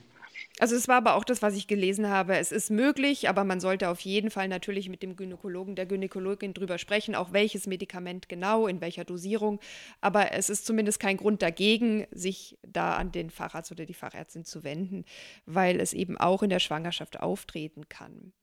Also 0.59 0.75
es 0.75 0.87
war 0.87 0.95
aber 0.95 1.15
auch 1.15 1.23
das, 1.23 1.43
was 1.43 1.55
ich 1.55 1.67
gelesen 1.67 2.09
habe. 2.09 2.35
Es 2.37 2.51
ist 2.51 2.71
möglich, 2.71 3.29
aber 3.29 3.43
man 3.43 3.59
sollte 3.59 3.89
auf 3.89 3.99
jeden 3.99 4.31
Fall 4.31 4.47
natürlich 4.47 4.89
mit 4.89 5.03
dem 5.03 5.15
Gynäkologen, 5.15 5.75
der 5.75 5.85
Gynäkologin 5.85 6.55
drüber 6.55 6.79
sprechen, 6.79 7.13
auch 7.13 7.31
welches 7.31 7.67
Medikament 7.67 8.27
genau, 8.27 8.65
in 8.65 8.81
welcher 8.81 9.05
Dosierung. 9.05 9.59
Aber 10.01 10.31
es 10.31 10.49
ist 10.49 10.65
zumindest 10.65 10.99
kein 10.99 11.17
Grund 11.17 11.43
dagegen, 11.43 12.07
sich 12.09 12.57
da 12.67 12.95
an 12.95 13.11
den 13.11 13.29
Facharzt 13.29 13.71
oder 13.71 13.85
die 13.85 13.93
Fachärztin 13.93 14.45
zu 14.45 14.63
wenden, 14.63 15.05
weil 15.45 15.79
es 15.79 15.93
eben 15.93 16.17
auch 16.17 16.41
in 16.41 16.49
der 16.49 16.59
Schwangerschaft 16.59 17.19
auftreten 17.19 17.87
kann. 17.87 18.33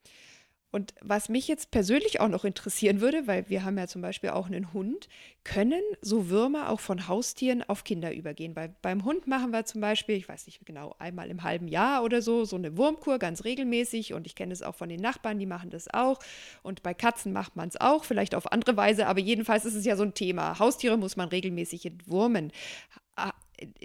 Und 0.75 0.93
was 1.01 1.29
mich 1.29 1.47
jetzt 1.47 1.71
persönlich 1.71 2.21
auch 2.21 2.27
noch 2.27 2.45
interessieren 2.45 3.01
würde, 3.01 3.29
weil 3.29 3.49
wir 3.49 3.63
haben 3.63 3.79
ja 3.79 3.87
zum 3.87 4.03
Beispiel 4.03 4.31
auch 4.31 4.47
einen 4.47 4.73
Hund, 4.73 5.09
können 5.45 5.81
so 6.01 6.31
Würmer 6.31 6.69
auch 6.69 6.81
von 6.81 7.07
Haustieren 7.07 7.63
auf 7.63 7.85
Kinder 7.85 8.13
übergehen? 8.13 8.57
Weil 8.57 8.75
beim 8.83 9.05
Hund 9.05 9.29
machen 9.29 9.53
wir 9.53 9.65
zum 9.67 9.81
Beispiel, 9.81 10.17
ich 10.17 10.29
weiß 10.29 10.47
nicht 10.47 10.67
genau, 10.67 10.97
einmal 10.99 11.31
im 11.31 11.45
halben 11.45 11.69
Jahr 11.69 12.03
oder 12.03 12.23
so, 12.23 12.45
so 12.45 12.57
eine 12.57 12.77
Wurmkur 12.77 13.21
ganz 13.21 13.45
regelmäßig. 13.45 14.15
Und 14.15 14.27
ich 14.27 14.35
kenne 14.35 14.53
es 14.53 14.63
auch 14.63 14.75
von 14.75 14.89
den 14.89 15.01
Nachbarn, 15.01 15.39
die 15.39 15.47
machen 15.47 15.71
das 15.71 15.87
auch. 15.95 16.19
Und 16.65 16.83
bei 16.83 16.93
Katzen 16.93 17.33
macht 17.33 17.55
man 17.55 17.69
es 17.69 17.81
auch, 17.81 18.03
vielleicht 18.03 18.35
auf 18.35 18.51
andere 18.51 18.77
Weise, 18.77 19.07
aber 19.07 19.21
jedenfalls 19.21 19.67
ist 19.67 19.77
es 19.77 19.85
ja 19.85 19.95
so 19.95 20.03
ein 20.03 20.15
Thema. 20.15 20.59
Haustiere 20.59 20.97
muss 20.97 21.15
man 21.15 21.29
regelmäßig 21.29 21.87
entwurmen. 21.87 22.51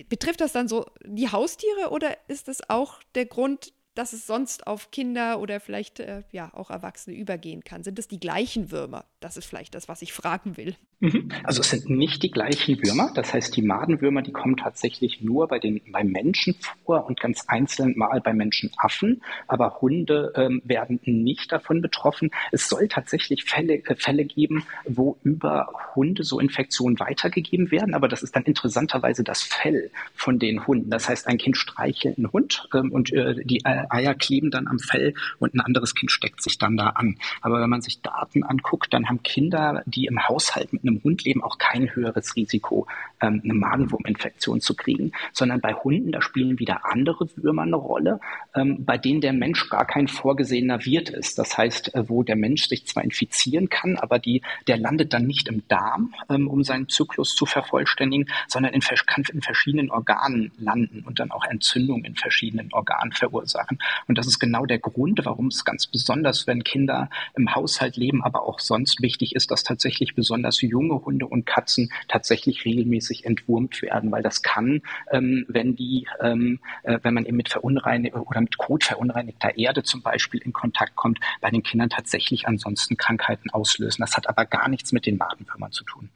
Betrifft 0.10 0.42
das 0.42 0.54
dann 0.54 0.68
so 0.68 0.88
die 1.06 1.32
Haustiere 1.32 1.92
oder 1.92 2.18
ist 2.28 2.48
das 2.48 2.68
auch 2.68 3.04
der 3.14 3.28
Grund, 3.28 3.74
dass 4.00 4.14
es 4.14 4.26
sonst 4.26 4.66
auf 4.66 4.92
Kinder 4.92 5.42
oder 5.42 5.60
vielleicht 5.60 6.00
äh, 6.00 6.24
ja 6.32 6.54
auch 6.54 6.70
Erwachsene 6.70 7.18
übergehen 7.18 7.66
kann? 7.66 7.84
Sind 7.84 8.00
es 8.00 8.08
die 8.08 8.20
gleichen 8.20 8.72
Würmer? 8.72 9.04
Das 9.20 9.36
ist 9.36 9.46
vielleicht 9.46 9.76
das, 9.76 9.90
was 9.90 10.02
ich 10.02 10.14
fragen 10.14 10.56
will. 10.56 10.78
Mhm. 11.02 11.30
Also 11.44 11.62
es 11.62 11.70
sind 11.70 11.90
nicht 11.90 12.24
die 12.24 12.32
gleichen 12.32 12.84
Würmer. 12.84 13.12
Das 13.16 13.34
heißt, 13.34 13.56
die 13.56 13.62
Madenwürmer, 13.62 14.22
die 14.22 14.34
kommen 14.34 14.58
tatsächlich 14.58 15.22
nur 15.22 15.48
bei 15.48 15.58
den 15.58 15.80
beim 15.92 16.08
Menschen 16.08 16.56
vor 16.86 17.06
und 17.06 17.22
ganz 17.22 17.46
einzeln 17.48 17.94
mal 17.96 18.20
bei 18.20 18.34
Menschenaffen. 18.34 19.22
Aber 19.48 19.80
Hunde 19.80 20.34
ähm, 20.36 20.62
werden 20.66 21.00
nicht 21.06 21.52
davon 21.54 21.82
betroffen. 21.82 22.32
Es 22.52 22.68
soll 22.68 22.90
tatsächlich 22.90 23.46
Fälle, 23.46 23.76
äh, 23.86 23.96
Fälle 23.96 24.26
geben, 24.26 24.66
wo 24.86 25.18
über 25.24 25.70
Hunde 25.96 26.24
so 26.24 26.40
Infektionen 26.40 27.00
weitergegeben 27.00 27.72
werden. 27.72 27.94
Aber 27.94 28.10
das 28.10 28.22
ist 28.22 28.36
dann 28.36 28.44
interessanterweise 28.44 29.24
das 29.24 29.42
Fell 29.42 29.92
von 30.16 30.38
den 30.38 30.68
Hunden. 30.68 30.90
Das 30.90 31.08
heißt, 31.08 31.28
ein 31.28 31.38
Kind 31.38 31.56
streichelt 31.56 32.18
einen 32.18 32.32
Hund 32.34 32.68
ähm, 32.74 32.92
und 32.92 33.14
äh, 33.14 33.36
die 33.46 33.66
Eier 33.66 34.16
kleben 34.16 34.52
dann 34.52 34.68
am 34.68 34.80
Fell 34.80 35.14
und 35.40 35.54
ein 35.54 35.62
anderes 35.62 35.96
Kind 35.96 36.12
steckt 36.12 36.44
sich 36.44 36.58
dann 36.58 36.76
da 36.76 36.88
an. 36.90 37.18
Aber 37.42 37.62
wenn 37.62 37.70
man 37.70 37.82
sich 37.82 38.02
Daten 38.02 38.44
anguckt, 38.44 38.94
dann 38.94 39.08
haben 39.08 39.24
Kinder, 39.24 39.82
die 39.86 40.06
im 40.06 40.28
Haushalt 40.28 40.74
mit 40.74 40.89
einem 40.90 41.04
Hund 41.04 41.24
leben, 41.24 41.44
auch 41.44 41.58
kein 41.58 41.94
höheres 41.96 42.36
Risiko, 42.36 42.88
ähm, 43.22 43.42
eine 43.44 43.54
Magenwurminfektion 43.54 44.62
zu 44.62 44.76
kriegen, 44.76 45.12
sondern 45.34 45.62
bei 45.62 45.74
Hunden, 45.74 46.12
da 46.12 46.22
spielen 46.22 46.60
wieder 46.60 46.86
andere 46.86 47.28
Würmer 47.36 47.64
eine 47.64 47.76
Rolle, 47.76 48.20
ähm, 48.56 48.86
bei 48.86 48.98
denen 48.98 49.22
der 49.22 49.34
Mensch 49.34 49.70
gar 49.70 49.86
kein 49.86 50.08
vorgesehener 50.08 50.86
Wirt 50.86 51.10
ist. 51.10 51.38
Das 51.38 51.58
heißt, 51.58 51.96
äh, 51.96 52.10
wo 52.10 52.24
der 52.24 52.36
Mensch 52.36 52.68
sich 52.68 52.86
zwar 52.88 53.04
infizieren 53.04 53.70
kann, 53.70 53.98
aber 53.98 54.20
die, 54.20 54.42
der 54.68 54.78
landet 54.78 55.14
dann 55.14 55.26
nicht 55.26 55.48
im 55.48 55.68
Darm, 55.68 56.14
ähm, 56.30 56.48
um 56.48 56.64
seinen 56.64 56.90
Zyklus 56.90 57.36
zu 57.36 57.46
vervollständigen, 57.46 58.30
sondern 58.48 58.74
in, 58.74 58.82
kann 58.82 59.24
in 59.32 59.42
verschiedenen 59.42 59.92
Organen 59.92 60.52
landen 60.58 61.04
und 61.06 61.20
dann 61.20 61.32
auch 61.32 61.46
Entzündungen 61.46 62.06
in 62.06 62.16
verschiedenen 62.16 62.74
Organen 62.74 63.12
verursachen. 63.12 63.80
Und 64.08 64.18
das 64.18 64.28
ist 64.28 64.40
genau 64.40 64.66
der 64.66 64.80
Grund, 64.80 65.20
warum 65.24 65.48
es 65.48 65.66
ganz 65.66 65.88
besonders, 65.88 66.48
wenn 66.48 66.64
Kinder 66.64 67.10
im 67.36 67.54
Haushalt 67.54 67.98
leben, 67.98 68.24
aber 68.24 68.44
auch 68.44 68.60
sonst 68.60 69.02
wichtig 69.02 69.36
ist, 69.36 69.52
dass 69.52 69.64
tatsächlich 69.64 70.16
besonders 70.16 70.62
junge 70.62 70.79
Hunde 70.88 71.28
und 71.28 71.46
Katzen 71.46 71.92
tatsächlich 72.08 72.66
regelmäßig 72.66 73.26
entwurmt 73.26 73.82
werden, 73.82 74.12
weil 74.12 74.24
das 74.24 74.42
kann, 74.42 74.82
ähm, 75.12 75.46
wenn 75.48 75.76
die, 75.76 76.08
ähm, 76.22 76.60
äh, 76.84 77.00
wenn 77.04 77.14
man 77.14 77.26
eben 77.26 77.38
mit 77.38 77.50
verunreinigter 77.50 78.26
oder 78.26 78.42
mit 78.42 78.58
Kot 78.58 78.84
verunreinigter 78.84 79.58
Erde 79.58 79.84
zum 79.84 80.02
Beispiel 80.02 80.42
in 80.42 80.54
Kontakt 80.54 80.96
kommt, 80.96 81.20
bei 81.42 81.50
den 81.50 81.64
Kindern 81.64 81.90
tatsächlich 81.90 82.48
ansonsten 82.48 82.98
Krankheiten 82.98 83.50
auslösen. 83.50 84.02
Das 84.02 84.16
hat 84.16 84.28
aber 84.28 84.46
gar 84.46 84.70
nichts 84.70 84.92
mit 84.92 85.06
den 85.06 85.18
Madenwürmern 85.18 85.72
zu 85.72 85.84
tun. 85.84 86.10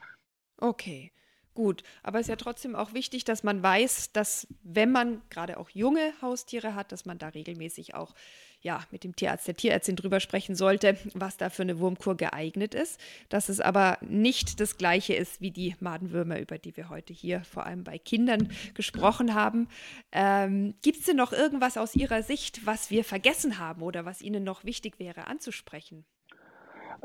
Okay. 0.58 1.12
Gut, 1.56 1.84
aber 2.02 2.20
es 2.20 2.26
ist 2.26 2.30
ja 2.30 2.36
trotzdem 2.36 2.76
auch 2.76 2.94
wichtig, 2.96 3.26
dass 3.26 3.44
man 3.44 3.62
weiß, 3.62 4.12
dass 4.12 4.48
wenn 4.64 4.92
man 4.92 5.22
gerade 5.30 5.60
auch 5.60 5.70
junge 5.70 6.14
Haustiere 6.20 6.74
hat, 6.74 6.92
dass 6.92 7.06
man 7.06 7.20
da 7.20 7.28
regelmäßig 7.28 7.94
auch 7.94 8.16
ja, 8.64 8.82
mit 8.92 9.04
dem 9.04 9.16
Tierarzt, 9.16 9.48
der 9.48 9.58
Tierärztin 9.58 9.98
drüber 9.98 10.22
sprechen 10.22 10.56
sollte, 10.56 10.98
was 11.14 11.36
da 11.38 11.50
für 11.50 11.64
eine 11.64 11.80
Wurmkur 11.80 12.16
geeignet 12.16 12.74
ist. 12.74 13.00
Dass 13.28 13.50
es 13.50 13.60
aber 13.60 13.98
nicht 14.02 14.62
das 14.62 14.78
gleiche 14.78 15.14
ist 15.14 15.42
wie 15.42 15.52
die 15.52 15.76
Madenwürmer, 15.82 16.40
über 16.40 16.58
die 16.58 16.76
wir 16.76 16.90
heute 16.90 17.14
hier 17.14 17.42
vor 17.44 17.66
allem 17.66 17.84
bei 17.84 18.00
Kindern 18.00 18.50
gesprochen 18.74 19.34
haben. 19.36 19.68
Ähm, 20.14 20.76
Gibt 20.82 21.00
es 21.00 21.06
denn 21.06 21.18
noch 21.18 21.34
irgendwas 21.34 21.78
aus 21.78 21.94
Ihrer 21.94 22.24
Sicht, 22.24 22.66
was 22.66 22.90
wir 22.90 23.04
vergessen 23.04 23.60
haben 23.60 23.82
oder 23.82 24.06
was 24.06 24.22
Ihnen 24.22 24.46
noch 24.46 24.64
wichtig 24.64 24.98
wäre 24.98 25.28
anzusprechen? 25.28 26.06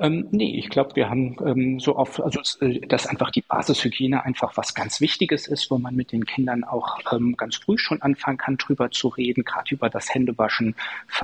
Ähm, 0.00 0.28
nee, 0.30 0.56
ich 0.56 0.68
glaube, 0.68 0.94
wir 0.94 1.10
haben 1.10 1.36
ähm, 1.44 1.80
so 1.80 1.96
oft, 1.96 2.20
also 2.20 2.40
äh, 2.64 2.80
dass 2.86 3.06
einfach 3.06 3.32
die 3.32 3.42
Basishygiene 3.42 4.24
einfach 4.24 4.56
was 4.56 4.74
ganz 4.74 5.00
Wichtiges 5.00 5.48
ist, 5.48 5.70
wo 5.70 5.78
man 5.78 5.96
mit 5.96 6.12
den 6.12 6.24
Kindern 6.24 6.62
auch 6.62 7.00
ähm, 7.12 7.36
ganz 7.36 7.56
früh 7.56 7.78
schon 7.78 8.00
anfangen 8.00 8.38
kann, 8.38 8.56
drüber 8.58 8.92
zu 8.92 9.08
reden, 9.08 9.44
gerade 9.44 9.74
über 9.74 9.90
das 9.90 10.14
Händewaschen 10.14 10.76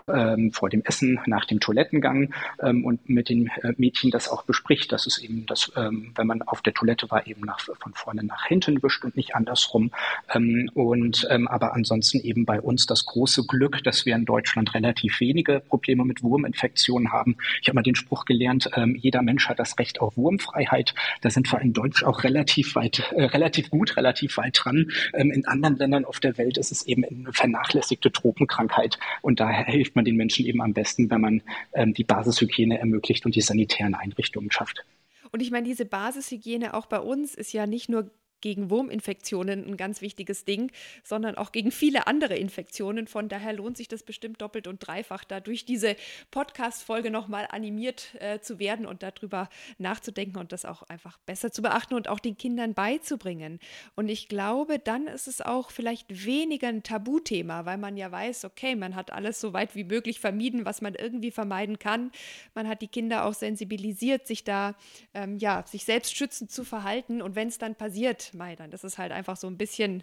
ähm, 0.09 0.51
vor 0.53 0.71
dem 0.71 0.83
Essen, 0.85 1.21
nach 1.27 1.45
dem 1.45 1.61
Toilettengang 1.61 2.35
ähm, 2.61 2.85
und 2.85 3.09
mit 3.09 3.29
den 3.29 3.49
äh, 3.63 3.75
Mädchen 3.77 4.11
das 4.11 4.29
auch 4.29 4.43
bespricht, 4.43 4.91
dass 4.91 5.07
es 5.07 5.19
eben 5.19 5.47
das, 5.47 5.71
ähm, 5.77 6.13
wenn 6.17 6.27
man 6.27 6.43
auf 6.43 6.61
der 6.61 6.75
Toilette 6.75 7.11
war, 7.13 7.27
eben 7.29 7.43
nach, 7.43 7.61
von 7.61 7.95
vorne 7.95 8.25
nach 8.25 8.47
hinten 8.47 8.83
wischt 8.83 9.05
und 9.05 9.17
nicht 9.17 9.37
andersrum. 9.37 9.91
Ähm, 10.33 10.71
und 10.75 11.29
aber 11.31 11.75
ansonsten 11.75 12.21
eben 12.21 12.45
bei 12.45 12.61
uns 12.61 12.87
das 12.87 13.07
große 13.07 13.47
Glück, 13.47 13.83
dass 13.85 14.07
wir 14.07 14.15
in 14.15 14.25
Deutschland 14.25 14.75
relativ 14.75 15.21
wenige 15.21 15.61
Probleme 15.61 16.05
mit 16.05 16.23
Wurminfektionen 16.23 17.13
haben. 17.13 17.37
Ich 17.61 17.69
habe 17.69 17.77
mal 17.77 17.83
den 17.83 17.95
Spruch 17.95 18.25
gelernt, 18.25 18.64
ähm, 18.75 18.97
jeder 18.97 19.23
Mensch 19.23 19.49
hat 19.49 19.59
das 19.59 19.79
Recht 19.79 20.01
auf 20.01 20.17
Wurmfreiheit. 20.17 20.95
Da 21.21 21.31
sind 21.31 21.51
wir 21.53 21.61
in 21.61 21.73
Deutsch 21.73 22.03
auch 22.03 22.25
relativ 22.25 22.75
weit, 22.75 23.13
äh, 23.15 23.25
relativ 23.25 23.71
gut, 23.71 23.97
relativ 23.97 24.37
weit 24.37 24.61
dran. 24.63 24.91
Ähm, 25.13 25.31
in 25.31 25.47
anderen 25.47 25.77
Ländern 25.77 26.05
auf 26.05 26.21
der 26.21 26.39
Welt 26.39 26.59
ist 26.59 26.73
es 26.73 26.87
eben 26.87 27.05
eine 27.05 27.33
vernachlässigte 27.33 28.13
Tropenkrankheit 28.13 28.99
und 29.23 29.41
daher 29.41 29.65
hilft 29.65 29.97
man 29.97 30.05
den 30.05 30.17
Menschen 30.17 30.47
eben 30.47 30.61
am 30.63 30.73
besten, 30.73 31.11
wenn 31.11 31.21
man 31.21 31.43
ähm, 31.73 31.95
die 31.95 32.05
Basishygiene 32.05 32.79
ermöglicht 32.79 33.27
und 33.27 33.35
die 33.35 33.41
sanitären 33.41 33.95
Einrichtungen 33.95 34.51
schafft. 34.51 34.85
Und 35.33 35.41
ich 35.41 35.51
meine, 35.51 35.67
diese 35.67 35.85
Basishygiene 35.85 36.75
auch 36.75 36.87
bei 36.87 37.01
uns 37.01 37.35
ist 37.35 37.53
ja 37.53 37.67
nicht 37.67 37.89
nur 37.89 38.11
gegen 38.45 38.69
Wurminfektionen 38.69 39.65
ein 39.67 39.79
ganz 39.79 40.03
wichtiges 40.03 40.45
Ding, 40.45 40.71
sondern 41.03 41.35
auch 41.37 41.51
gegen 41.51 41.71
viele 41.71 42.07
andere 42.07 42.37
Infektionen. 42.37 43.07
Von 43.07 43.31
daher 43.31 43.55
lohnt 43.55 43.79
sich 43.79 43.89
das 43.89 44.03
bestimmt 44.03 44.43
doppelt 44.43 44.67
und 44.67 44.87
dreifach, 44.87 45.25
da 45.25 45.41
durch 45.41 45.65
diese 45.65 45.97
Podcast-Folge 46.31 47.11
nochmal 47.11 47.49
animiert 47.51 48.15
äh, 48.21 48.41
zu 48.41 48.59
werden 48.59 48.85
und 48.85 49.03
darüber 49.03 49.49
nachzudenken 49.79 50.37
und 50.37 50.53
das 50.53 50.67
auch 50.67 50.83
einfach 50.83 51.17
besser 51.21 51.53
zu 51.53 51.63
beachten 51.63 51.95
und 51.95 52.07
auch 52.07 52.19
den 52.19 52.37
Kindern 52.37 52.75
beizubringen. 52.75 53.61
Und 53.95 54.11
ich 54.11 54.29
glaube, 54.29 54.79
dann 54.79 55.07
ist 55.07 55.27
es 55.27 55.41
auch 55.41 55.71
vielleicht 55.71 56.27
weniger 56.27 56.69
ein 56.69 56.83
Tabuthema, 56.83 57.65
weil 57.65 57.79
man 57.79 57.97
ja 57.97 58.13
weiß, 58.13 58.45
okay, 58.45 58.77
man 58.77 58.95
hat 58.95 59.11
alles 59.11 59.41
so 59.41 59.55
weit 59.55 59.75
wie 59.75 59.85
möglich 59.85 60.21
vermieden, 60.21 60.67
was 60.67 60.83
man 60.83 60.95
irgendwie 60.95 61.31
vermeiden 61.31 61.79
kann. 61.79 62.13
Man 62.55 62.69
hat 62.69 62.83
die 62.83 62.89
Kinder 62.89 63.25
auch 63.25 63.33
sensibilisiert, 63.33 64.27
sich 64.27 64.45
da, 64.45 64.75
ähm, 65.15 65.39
ja, 65.39 65.65
sich 65.67 65.87
selbst 65.87 66.15
schützend 66.15 66.51
zu 66.51 66.63
verhalten. 66.63 67.23
Und 67.23 67.37
wenn 67.37 67.49
es 67.49 67.57
dann 67.57 67.75
passiert, 67.75 68.34
Mai, 68.35 68.57
das 68.57 68.85
ist 68.85 68.99
halt 68.99 69.13
einfach 69.13 69.37
so 69.37 69.47
ein 69.47 69.59
bisschen 69.59 70.03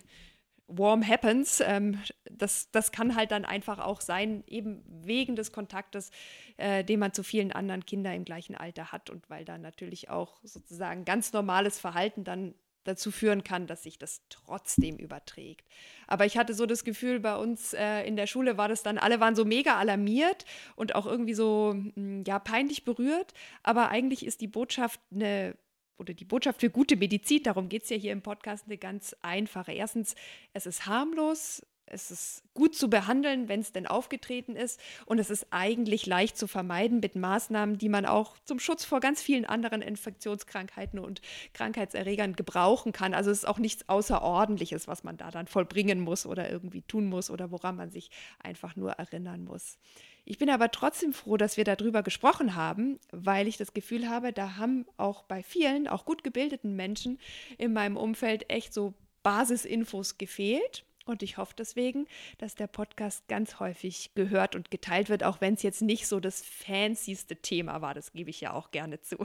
warm 0.78 1.08
happens. 1.08 1.62
Ähm, 1.66 2.00
das, 2.30 2.72
das 2.72 2.92
kann 2.92 3.16
halt 3.16 3.32
dann 3.32 3.46
einfach 3.46 3.80
auch 3.80 4.02
sein, 4.02 4.44
eben 4.48 4.84
wegen 4.88 5.36
des 5.36 5.52
Kontaktes, 5.52 6.12
äh, 6.58 6.84
den 6.84 7.00
man 7.00 7.14
zu 7.14 7.24
vielen 7.24 7.52
anderen 7.52 7.86
Kindern 7.86 8.14
im 8.14 8.26
gleichen 8.26 8.56
Alter 8.56 8.92
hat 8.92 9.10
und 9.10 9.30
weil 9.30 9.46
dann 9.46 9.62
natürlich 9.62 10.10
auch 10.10 10.40
sozusagen 10.44 11.06
ganz 11.06 11.34
normales 11.34 11.80
Verhalten 11.80 12.24
dann 12.24 12.54
dazu 12.84 13.12
führen 13.12 13.44
kann, 13.44 13.68
dass 13.68 13.84
sich 13.84 14.00
das 14.00 14.22
trotzdem 14.30 14.98
überträgt. 14.98 15.68
Aber 16.08 16.26
ich 16.26 16.38
hatte 16.38 16.56
so 16.56 16.66
das 16.66 16.84
Gefühl, 16.84 17.20
bei 17.20 17.36
uns 17.36 17.74
äh, 17.74 18.02
in 18.08 18.16
der 18.16 18.26
Schule 18.26 18.58
war 18.58 18.68
das 18.68 18.82
dann, 18.82 18.98
alle 18.98 19.20
waren 19.20 19.36
so 19.36 19.46
mega 19.46 19.78
alarmiert 19.78 20.46
und 20.76 20.96
auch 20.96 21.06
irgendwie 21.06 21.36
so, 21.36 21.74
mh, 21.76 21.92
hm, 21.96 22.24
ja, 22.26 22.40
peinlich 22.40 22.84
berührt. 22.84 23.34
Aber 23.62 23.90
eigentlich 23.90 24.26
ist 24.26 24.42
die 24.42 24.48
Botschaft 24.48 25.00
eine 25.14 25.56
oder 25.98 26.14
die 26.14 26.26
Botschaft 26.26 26.62
für 26.62 26.70
gute 26.70 26.96
Medizin, 26.96 27.44
darum 27.44 27.70
geht 27.70 27.84
es 27.84 27.90
ja 27.90 27.98
hier 27.98 28.12
im 28.12 28.22
Podcast, 28.22 28.66
eine 28.66 28.78
ganz 28.78 29.16
einfache. 29.22 29.72
Erstens, 29.72 30.16
es 30.54 30.66
ist 30.66 30.86
harmlos, 30.86 31.62
es 31.92 32.10
ist 32.10 32.44
gut 32.54 32.76
zu 32.76 32.90
behandeln, 32.90 33.50
wenn 33.50 33.60
es 33.60 33.74
denn 33.74 33.86
aufgetreten 33.86 34.56
ist. 34.56 34.80
Und 35.06 35.20
es 35.20 35.30
ist 35.30 35.48
eigentlich 35.52 36.06
leicht 36.06 36.38
zu 36.38 36.48
vermeiden 36.48 37.00
mit 37.02 37.16
Maßnahmen, 37.16 37.78
die 37.78 37.90
man 37.90 38.06
auch 38.06 38.38
zum 38.46 38.60
Schutz 38.60 38.86
vor 38.86 39.00
ganz 39.00 39.22
vielen 39.22 39.46
anderen 39.46 39.82
Infektionskrankheiten 39.82 41.00
und 41.00 41.22
Krankheitserregern 41.54 42.36
gebrauchen 42.36 42.94
kann. 42.94 43.14
Also 43.14 43.30
es 43.30 43.40
ist 43.40 43.46
auch 43.46 43.60
nichts 43.60 43.90
Außerordentliches, 43.90 44.88
was 44.88 45.04
man 45.04 45.18
da 45.18 45.32
dann 45.32 45.48
vollbringen 45.48 46.00
muss 46.00 46.26
oder 46.26 46.50
irgendwie 46.50 46.82
tun 46.82 47.08
muss 47.08 47.30
oder 47.30 47.52
woran 47.52 47.76
man 47.76 47.92
sich 47.92 48.10
einfach 48.40 48.76
nur 48.76 48.92
erinnern 48.94 49.44
muss. 49.44 49.78
Ich 50.24 50.38
bin 50.38 50.50
aber 50.50 50.70
trotzdem 50.72 51.14
froh, 51.14 51.38
dass 51.38 51.58
wir 51.58 51.64
darüber 51.64 52.04
gesprochen 52.04 52.56
haben, 52.56 53.00
weil 53.12 53.48
ich 53.48 53.58
das 53.58 53.74
Gefühl 53.74 54.08
habe, 54.08 54.32
da 54.32 54.58
haben 54.58 54.86
auch 54.98 55.24
bei 55.24 55.42
vielen, 55.42 55.88
auch 55.88 56.06
gut 56.06 56.24
gebildeten 56.24 56.76
Menschen 56.76 57.20
in 57.58 57.74
meinem 57.74 57.98
Umfeld 57.98 58.50
echt 58.50 58.74
so 58.74 58.94
Basisinfos 59.24 60.18
gefehlt. 60.18 60.86
Und 61.06 61.24
ich 61.24 61.38
hoffe 61.38 61.56
deswegen, 61.58 62.08
dass 62.38 62.56
der 62.56 62.68
Podcast 62.68 63.28
ganz 63.28 63.60
häufig 63.60 64.12
gehört 64.14 64.56
und 64.56 64.70
geteilt 64.70 65.10
wird, 65.10 65.24
auch 65.24 65.42
wenn 65.42 65.56
es 65.56 65.64
jetzt 65.64 65.82
nicht 65.82 66.08
so 66.08 66.20
das 66.20 66.44
fancyste 66.44 67.38
Thema 67.38 67.82
war. 67.82 67.96
Das 67.96 68.14
gebe 68.14 68.30
ich 68.30 68.42
ja 68.42 68.54
auch 68.54 68.70
gerne 68.70 69.02
zu. 69.02 69.18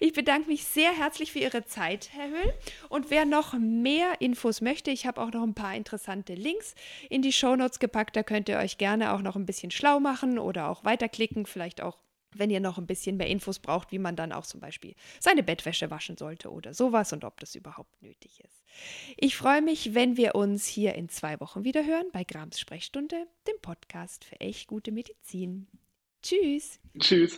Ich 0.00 0.12
bedanke 0.12 0.48
mich 0.48 0.64
sehr 0.64 0.96
herzlich 0.96 1.32
für 1.32 1.40
Ihre 1.40 1.64
Zeit, 1.64 2.10
Herr 2.12 2.28
Höhl. 2.28 2.54
Und 2.88 3.10
wer 3.10 3.24
noch 3.24 3.54
mehr 3.54 4.20
Infos 4.20 4.60
möchte, 4.60 4.90
ich 4.90 5.06
habe 5.06 5.20
auch 5.20 5.32
noch 5.32 5.42
ein 5.42 5.54
paar 5.54 5.74
interessante 5.74 6.34
Links 6.34 6.74
in 7.10 7.22
die 7.22 7.32
Shownotes 7.32 7.78
gepackt. 7.78 8.16
Da 8.16 8.22
könnt 8.22 8.48
ihr 8.48 8.58
euch 8.58 8.78
gerne 8.78 9.12
auch 9.12 9.20
noch 9.20 9.36
ein 9.36 9.46
bisschen 9.46 9.70
schlau 9.70 10.00
machen 10.00 10.38
oder 10.38 10.68
auch 10.68 10.84
weiterklicken. 10.84 11.46
Vielleicht 11.46 11.80
auch, 11.80 11.98
wenn 12.34 12.50
ihr 12.50 12.60
noch 12.60 12.78
ein 12.78 12.86
bisschen 12.86 13.16
mehr 13.16 13.26
Infos 13.26 13.58
braucht, 13.58 13.90
wie 13.90 13.98
man 13.98 14.14
dann 14.14 14.32
auch 14.32 14.46
zum 14.46 14.60
Beispiel 14.60 14.94
seine 15.18 15.42
Bettwäsche 15.42 15.90
waschen 15.90 16.16
sollte 16.16 16.50
oder 16.52 16.72
sowas 16.72 17.12
und 17.12 17.24
ob 17.24 17.40
das 17.40 17.54
überhaupt 17.54 18.00
nötig 18.00 18.40
ist. 18.44 18.62
Ich 19.16 19.36
freue 19.36 19.62
mich, 19.62 19.94
wenn 19.94 20.16
wir 20.16 20.34
uns 20.34 20.66
hier 20.66 20.94
in 20.94 21.08
zwei 21.08 21.40
Wochen 21.40 21.64
wieder 21.64 21.84
hören 21.84 22.06
bei 22.12 22.22
Grams 22.22 22.60
Sprechstunde, 22.60 23.26
dem 23.48 23.60
Podcast 23.60 24.24
für 24.24 24.40
echt 24.40 24.68
gute 24.68 24.92
Medizin. 24.92 25.66
Tschüss. 26.22 26.78
Tschüss. 26.98 27.37